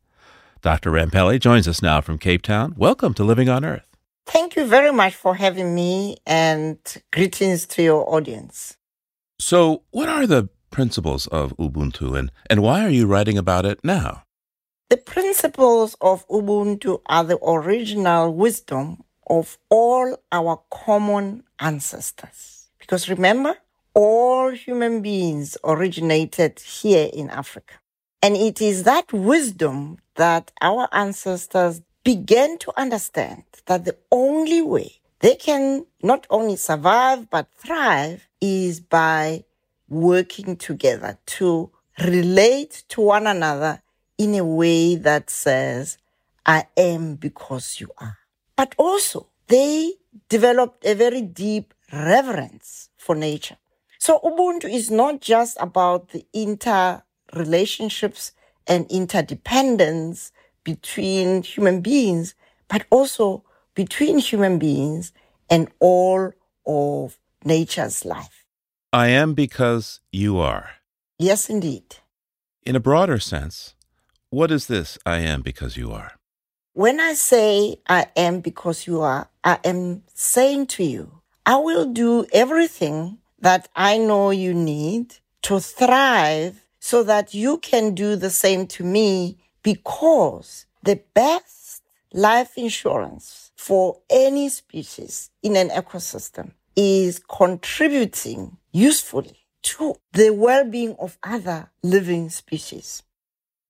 [0.62, 0.92] Dr.
[0.92, 2.74] Ramphele joins us now from Cape Town.
[2.78, 3.86] Welcome to Living on Earth.
[4.26, 6.78] Thank you very much for having me and
[7.12, 8.78] greetings to your audience.
[9.40, 13.80] So, what are the principles of Ubuntu and, and why are you writing about it
[13.84, 14.23] now?
[14.94, 22.70] The principles of Ubuntu are the original wisdom of all our common ancestors.
[22.78, 23.58] Because remember,
[23.96, 27.74] all human beings originated here in Africa.
[28.22, 35.02] And it is that wisdom that our ancestors began to understand that the only way
[35.22, 39.44] they can not only survive but thrive is by
[39.90, 43.82] working together to relate to one another
[44.18, 45.98] in a way that says,
[46.46, 48.18] I am because you are.
[48.56, 49.94] But also, they
[50.30, 53.58] developed a very deep reverence for nature.
[54.00, 58.32] So Ubuntu is not just about the interrelationships
[58.68, 60.32] and interdependence
[60.64, 62.36] between human beings,
[62.68, 63.44] but also
[63.76, 65.14] between human beings
[65.50, 66.32] and all
[66.66, 68.46] of nature's life.
[68.92, 70.70] I am because you are.
[71.18, 71.98] Yes, indeed.
[72.64, 73.76] In a broader sense,
[74.34, 76.14] what is this I am because you are?
[76.74, 81.94] When I say I am because you are, I am saying to you, I will
[81.94, 88.32] do everything that I know you need to thrive so that you can do the
[88.32, 97.22] same to me because the best life insurance for any species in an ecosystem is
[97.30, 103.04] contributing usefully to the well-being of other living species.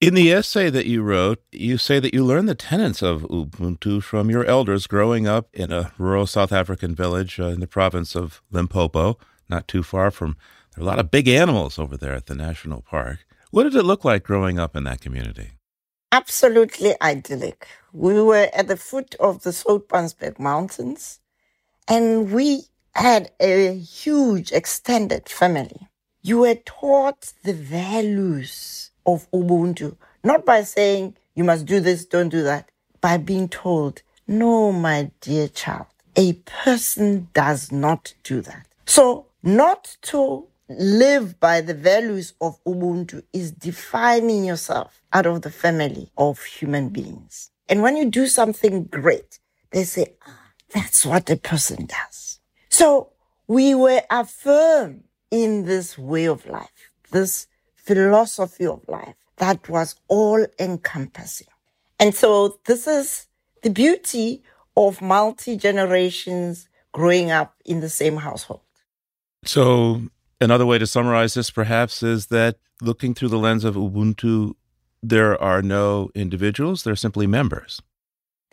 [0.04, 4.04] In the essay that you wrote, you say that you learned the tenets of Ubuntu
[4.04, 8.14] from your elders growing up in a rural South African village uh, in the province
[8.14, 10.36] of Limpopo, not too far from.
[10.76, 13.20] There are a lot of big animals over there at the national park.
[13.51, 15.51] What did it look like growing up in that community?
[16.12, 17.66] Absolutely idyllic.
[17.93, 21.22] We were at the foot of the Soutpansberg Mountains,
[21.88, 25.88] and we had a huge extended family.
[26.22, 32.30] You were taught the values of Ubuntu, not by saying you must do this, don't
[32.30, 32.70] do that,
[33.01, 38.68] by being told, no, my dear child, a person does not do that.
[38.86, 45.51] So, not to live by the values of Ubuntu is defining yourself out of the
[45.51, 47.51] family of human beings.
[47.68, 49.39] And when you do something great,
[49.72, 50.39] they say, ah,
[50.74, 52.39] that's what a person does.
[52.70, 53.10] So
[53.47, 57.47] we were affirmed in this way of life, this
[57.84, 61.47] philosophy of life that was all encompassing.
[61.99, 63.27] And so this is
[63.61, 64.43] the beauty
[64.75, 68.61] of multi generations growing up in the same household.
[69.45, 70.01] So,
[70.39, 74.53] another way to summarize this perhaps is that looking through the lens of Ubuntu,
[75.01, 77.81] there are no individuals, they're simply members.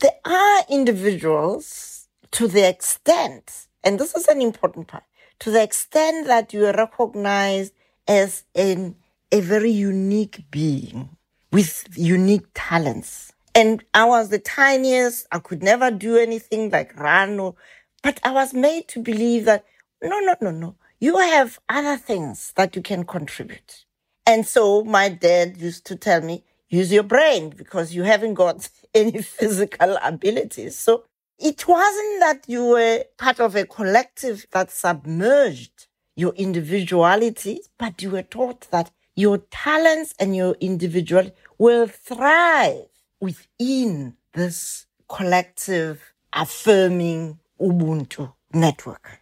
[0.00, 5.04] There are individuals to the extent, and this is an important part,
[5.40, 7.72] to the extent that you are recognized
[8.08, 8.96] as an
[9.32, 11.16] a very unique being
[11.52, 13.32] with unique talents.
[13.54, 15.26] And I was the tiniest.
[15.32, 17.54] I could never do anything like run or,
[18.02, 19.64] but I was made to believe that
[20.02, 20.76] no, no, no, no.
[20.98, 23.84] You have other things that you can contribute.
[24.26, 28.68] And so my dad used to tell me, use your brain because you haven't got
[28.94, 30.78] any physical abilities.
[30.78, 31.04] So
[31.38, 38.10] it wasn't that you were part of a collective that submerged your individuality, but you
[38.10, 38.90] were taught that
[39.20, 42.88] your talents and your individual will thrive
[43.20, 49.20] within this collective affirming Ubuntu network.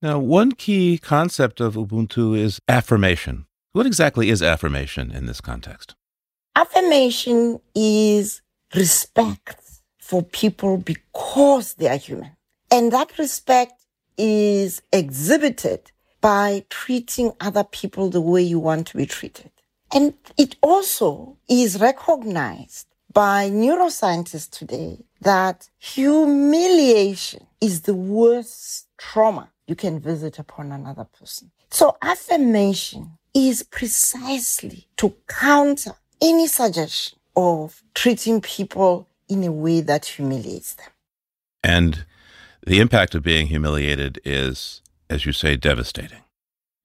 [0.00, 3.46] Now, one key concept of Ubuntu is affirmation.
[3.72, 5.94] What exactly is affirmation in this context?
[6.54, 8.40] Affirmation is
[8.74, 9.60] respect
[9.98, 12.30] for people because they are human.
[12.70, 13.82] And that respect
[14.16, 15.92] is exhibited
[16.26, 19.48] by treating other people the way you want to be treated.
[19.94, 29.76] And it also is recognized by neuroscientists today that humiliation is the worst trauma you
[29.76, 31.52] can visit upon another person.
[31.70, 40.06] So affirmation is precisely to counter any suggestion of treating people in a way that
[40.06, 40.90] humiliates them.
[41.62, 42.04] And
[42.66, 46.20] the impact of being humiliated is as you say, devastating.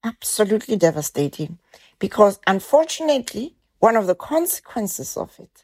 [0.04, 1.60] Absolutely devastating.
[2.00, 5.64] Because unfortunately, one of the consequences of it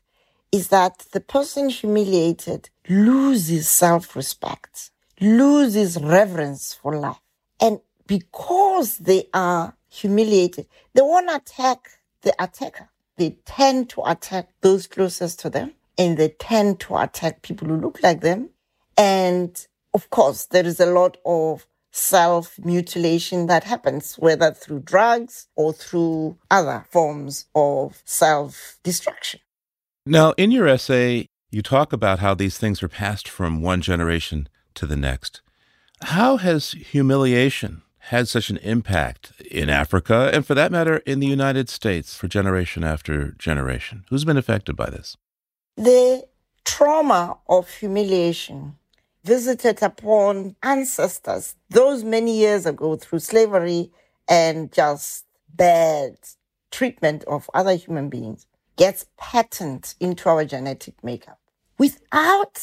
[0.52, 7.20] is that the person humiliated loses self respect, loses reverence for life.
[7.60, 11.90] And because they are humiliated, they won't attack
[12.22, 12.90] the attacker.
[13.18, 17.78] They tend to attack those closest to them and they tend to attack people who
[17.78, 18.50] look like them.
[18.96, 19.60] And
[19.94, 21.66] of course, there is a lot of
[21.98, 29.40] self mutilation that happens, whether through drugs or through other forms of self destruction.
[30.06, 34.48] Now, in your essay, you talk about how these things are passed from one generation
[34.76, 35.42] to the next.
[36.02, 41.28] How has humiliation had such an impact in Africa and, for that matter, in the
[41.28, 44.06] United States for generation after generation?
[44.10, 45.18] Who's been affected by this?
[45.76, 46.26] The
[46.64, 48.76] trauma of humiliation
[49.28, 53.92] visited upon ancestors those many years ago through slavery
[54.30, 56.18] and just bad
[56.72, 58.48] treatment of other human beings
[58.78, 61.40] gets patent into our genetic makeup.
[61.78, 62.56] Without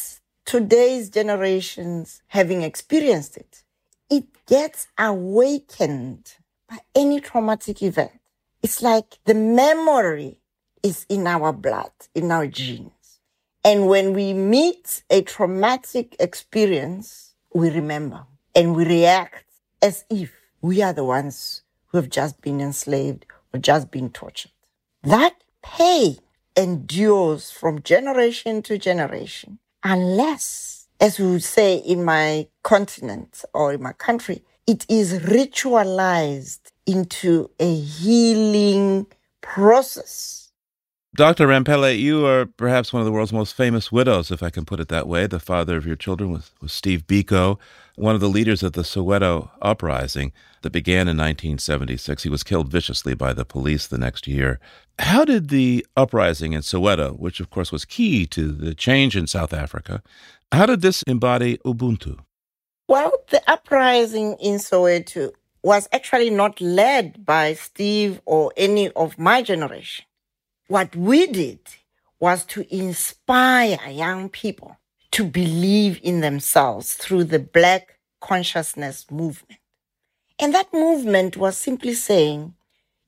[0.47, 3.63] today's generations having experienced it,
[4.09, 6.33] it gets awakened
[6.71, 8.13] by any traumatic event.
[8.63, 10.41] It's like the memory
[10.83, 13.04] is in our blood, in our genes.
[13.65, 19.47] And when we meet a traumatic experience, we remember and we react
[19.81, 24.51] as if we are the ones who have just been enslaved or just been tortured.
[25.03, 26.19] That pain
[26.57, 33.83] endures from generation to generation unless, as we would say in my continent or in
[33.83, 39.07] my country, it is ritualized into a healing
[39.41, 40.44] process
[41.17, 41.47] Dr.
[41.47, 44.81] Ramphele, you are perhaps one of the world's most famous widows, if I can put
[44.81, 45.29] it that way.
[45.29, 47.57] The father of your children was, was Steve Biko,
[47.95, 52.25] one of the leaders of the Soweto uprising that began in 1976.
[52.25, 54.59] He was killed viciously by the police the next year.
[54.99, 59.29] How did the uprising in Soweto, which of course was key to the change in
[59.29, 60.03] South Africa,
[60.51, 62.19] how did this embody Ubuntu?
[62.89, 65.31] Well, the uprising in Soweto
[65.63, 70.07] was actually not led by Steve or any of my generation.
[70.69, 71.61] What we did
[72.19, 74.79] was to inspire young people
[75.11, 79.61] to believe in themselves through the Black consciousness movement.
[80.39, 82.55] And that movement was simply saying,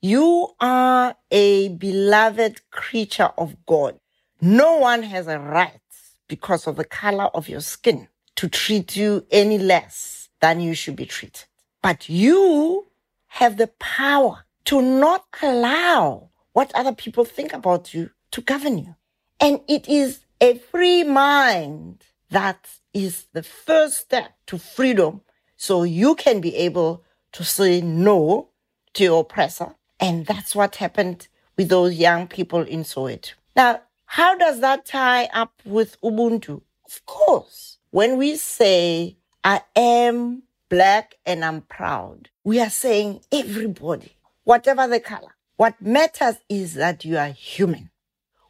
[0.02, 3.98] you are a beloved creature of God.
[4.40, 5.80] No one has a right
[6.28, 10.96] because of the color of your skin to treat you any less than you should
[10.96, 11.46] be treated.
[11.82, 12.86] But you
[13.28, 18.94] have the power to not allow what other people think about you to govern you.
[19.38, 25.20] And it is a free mind that is the first step to freedom.
[25.58, 28.48] So you can be able to say no
[28.94, 29.74] to your oppressor.
[30.00, 31.28] And that's what happened
[31.58, 33.34] with those young people in Soweto.
[33.54, 36.62] Now, how does that tie up with Ubuntu?
[36.86, 42.30] Of course, when we say, I am black and I'm proud.
[42.44, 47.90] We are saying everybody, whatever the color, what matters is that you are human.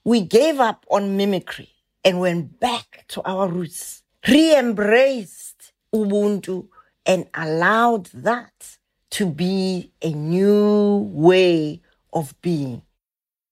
[0.04, 1.70] We gave up on mimicry
[2.04, 6.68] and went back to our roots, re embraced Ubuntu,
[7.04, 8.78] and allowed that
[9.10, 11.80] to be a new way
[12.12, 12.82] of being.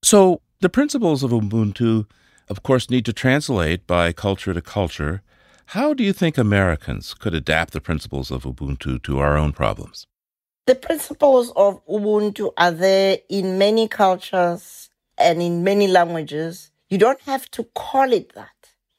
[0.02, 2.07] So, the principles of Ubuntu,
[2.48, 5.22] of course, need to translate by culture to culture
[5.68, 10.07] how do you think Americans could adapt the principles of Ubuntu to our own problems?
[10.66, 14.88] The principles of Ubuntu are there in many cultures
[15.18, 16.70] and in many languages.
[16.88, 18.48] You don't have to call it that.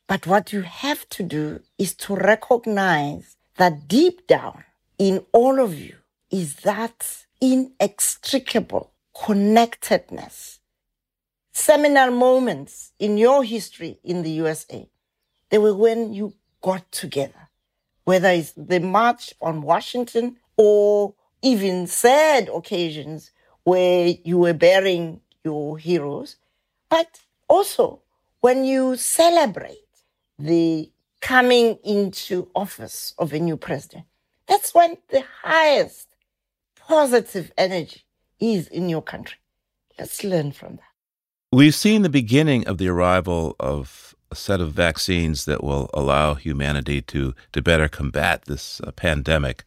[0.07, 4.63] But what you have to do is to recognize that deep down
[4.99, 5.95] in all of you
[6.30, 10.59] is that inextricable connectedness.
[11.51, 14.88] Seminal moments in your history in the USA,
[15.49, 17.49] they were when you got together,
[18.03, 23.32] whether it's the March on Washington or even sad occasions
[23.64, 26.38] where you were burying your heroes,
[26.90, 28.02] but also
[28.42, 29.78] when you celebrate
[30.38, 34.06] the coming into office of a new president.
[34.48, 36.08] That's when the highest
[36.76, 38.04] positive energy
[38.40, 39.40] is in your country.
[39.98, 40.92] Let's learn from that.
[41.52, 46.36] We've seen the beginning of the arrival of a set of vaccines that will allow
[46.36, 49.64] humanity to, to better combat this uh, pandemic.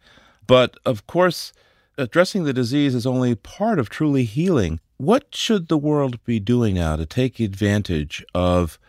[0.49, 1.53] But of course,
[1.97, 4.81] addressing the disease is only part of truly healing.
[4.97, 8.81] What should the world be doing now to take advantage of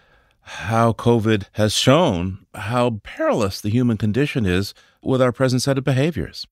[0.41, 5.83] how COVID has shown how perilous the human condition is with our present set of
[5.83, 6.47] behaviors?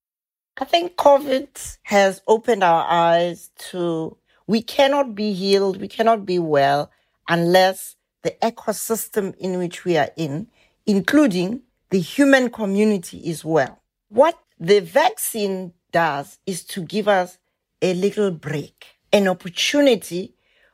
[0.59, 6.39] I think COVID has opened our eyes to we cannot be healed, we cannot be
[6.39, 6.91] well
[7.29, 10.47] unless the ecosystem in which we are in,
[10.85, 13.79] including the human community is well.
[14.09, 17.37] What the vaccine does is to give us
[17.81, 20.33] a little break, an opportunity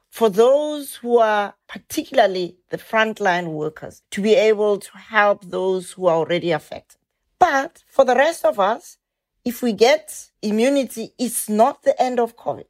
[0.09, 6.07] for those who are particularly the frontline workers to be able to help those who
[6.07, 6.97] are already affected.
[7.39, 8.97] But for the rest of us,
[9.43, 12.65] if we get immunity, it's not the end of COVID.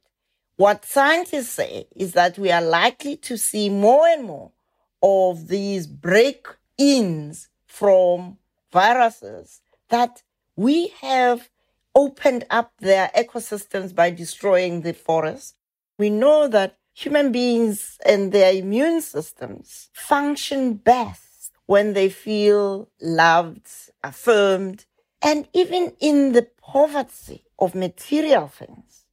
[0.56, 4.52] What scientists say is that we are likely to see more and more
[5.02, 6.46] of these break
[6.78, 8.38] ins from
[8.72, 9.60] viruses
[9.90, 10.22] that
[10.56, 11.50] we have
[11.94, 15.56] opened up their ecosystems by destroying the forest.
[15.98, 23.68] We know that human beings and their immune systems function best when they feel loved,
[24.02, 24.84] affirmed,
[25.22, 29.06] and even in the poverty of material things.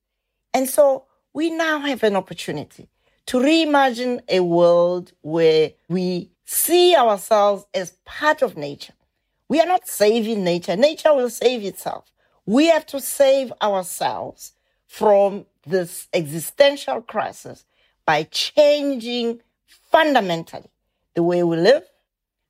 [0.54, 2.90] And so we now have an opportunity
[3.28, 8.94] to reimagine a world where we see ourselves as part of nature.
[9.52, 10.78] We are not saving nature.
[10.78, 12.06] Nature will save itself.
[12.46, 14.54] We have to save ourselves
[14.88, 17.66] from this existential crisis
[18.06, 19.42] by changing
[19.92, 20.70] fundamentally
[21.16, 21.84] the way we live,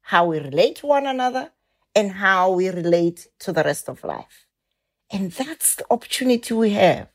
[0.02, 1.49] how we relate to one another,
[1.95, 4.45] and how we relate to the rest of life.
[5.10, 7.08] And that's the opportunity we have.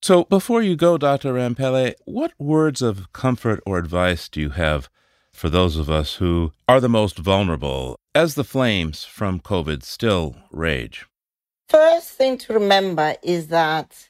[0.00, 1.34] So, before you go, Dr.
[1.34, 4.88] Ramphele, what words of comfort or advice do you have
[5.34, 10.36] for those of us who are the most vulnerable as the flames from COVID still
[10.50, 11.06] rage?
[11.68, 14.08] First thing to remember is that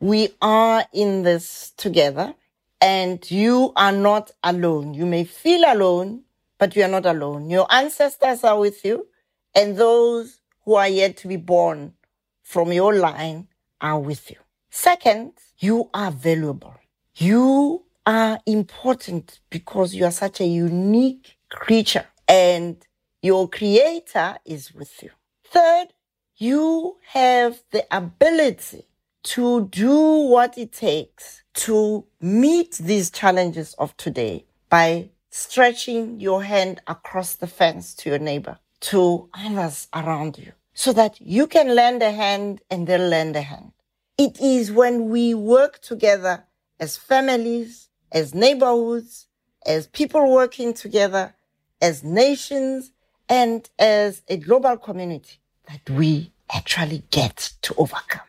[0.00, 2.34] we are in this together
[2.82, 4.92] And you are not alone.
[4.92, 6.24] You may feel alone,
[6.58, 7.48] but you are not alone.
[7.48, 9.06] Your ancestors are with you,
[9.54, 11.94] and those who are yet to be born
[12.42, 13.46] from your line
[13.80, 14.36] are with you.
[14.68, 16.74] Second, you are valuable.
[17.14, 22.84] You are important because you are such a unique creature and
[23.22, 25.10] your creator is with you.
[25.44, 25.88] Third,
[26.36, 28.88] you have the ability
[29.22, 29.96] to do
[30.26, 37.46] what it takes to meet these challenges of today by stretching your hand across the
[37.46, 42.60] fence to your neighbor, to others around you, so that you can lend a hand
[42.70, 43.72] and they'll lend a hand.
[44.18, 46.44] It is when we work together
[46.80, 49.28] as families, as neighborhoods,
[49.64, 51.34] as people working together,
[51.80, 52.90] as nations,
[53.32, 58.28] and as a global community that we actually get to overcome.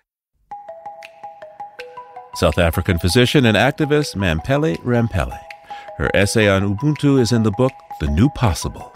[2.35, 5.37] South African physician and activist Mamphela Ramphele.
[5.97, 8.91] Her essay on Ubuntu is in the book The New Possible.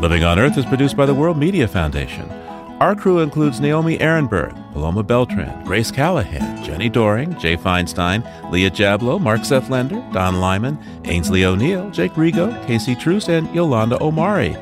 [0.00, 2.47] Living on Earth is produced by the World Media Foundation.
[2.80, 8.22] Our crew includes Naomi Arenberg, Paloma Beltran, Grace Callahan, Jenni Doering, Jay Feinstein,
[8.52, 14.00] Leah Jablow, Mark Seth Lender, Don Lyman, Aynsley O'Neill, Jake Rego, Casey Truce, and Yolanda
[14.00, 14.56] Omari.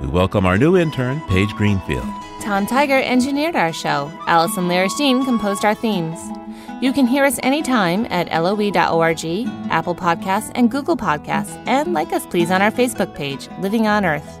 [0.00, 2.06] We welcome our new intern, Paige Greenfield.
[2.40, 4.10] Tom Tiger engineered our show.
[4.26, 6.18] Allison Lirish composed our themes.
[6.80, 9.24] You can hear us anytime at loe.org,
[9.70, 14.06] Apple Podcasts, and Google Podcasts, and like us please on our Facebook page, Living on
[14.06, 14.40] Earth.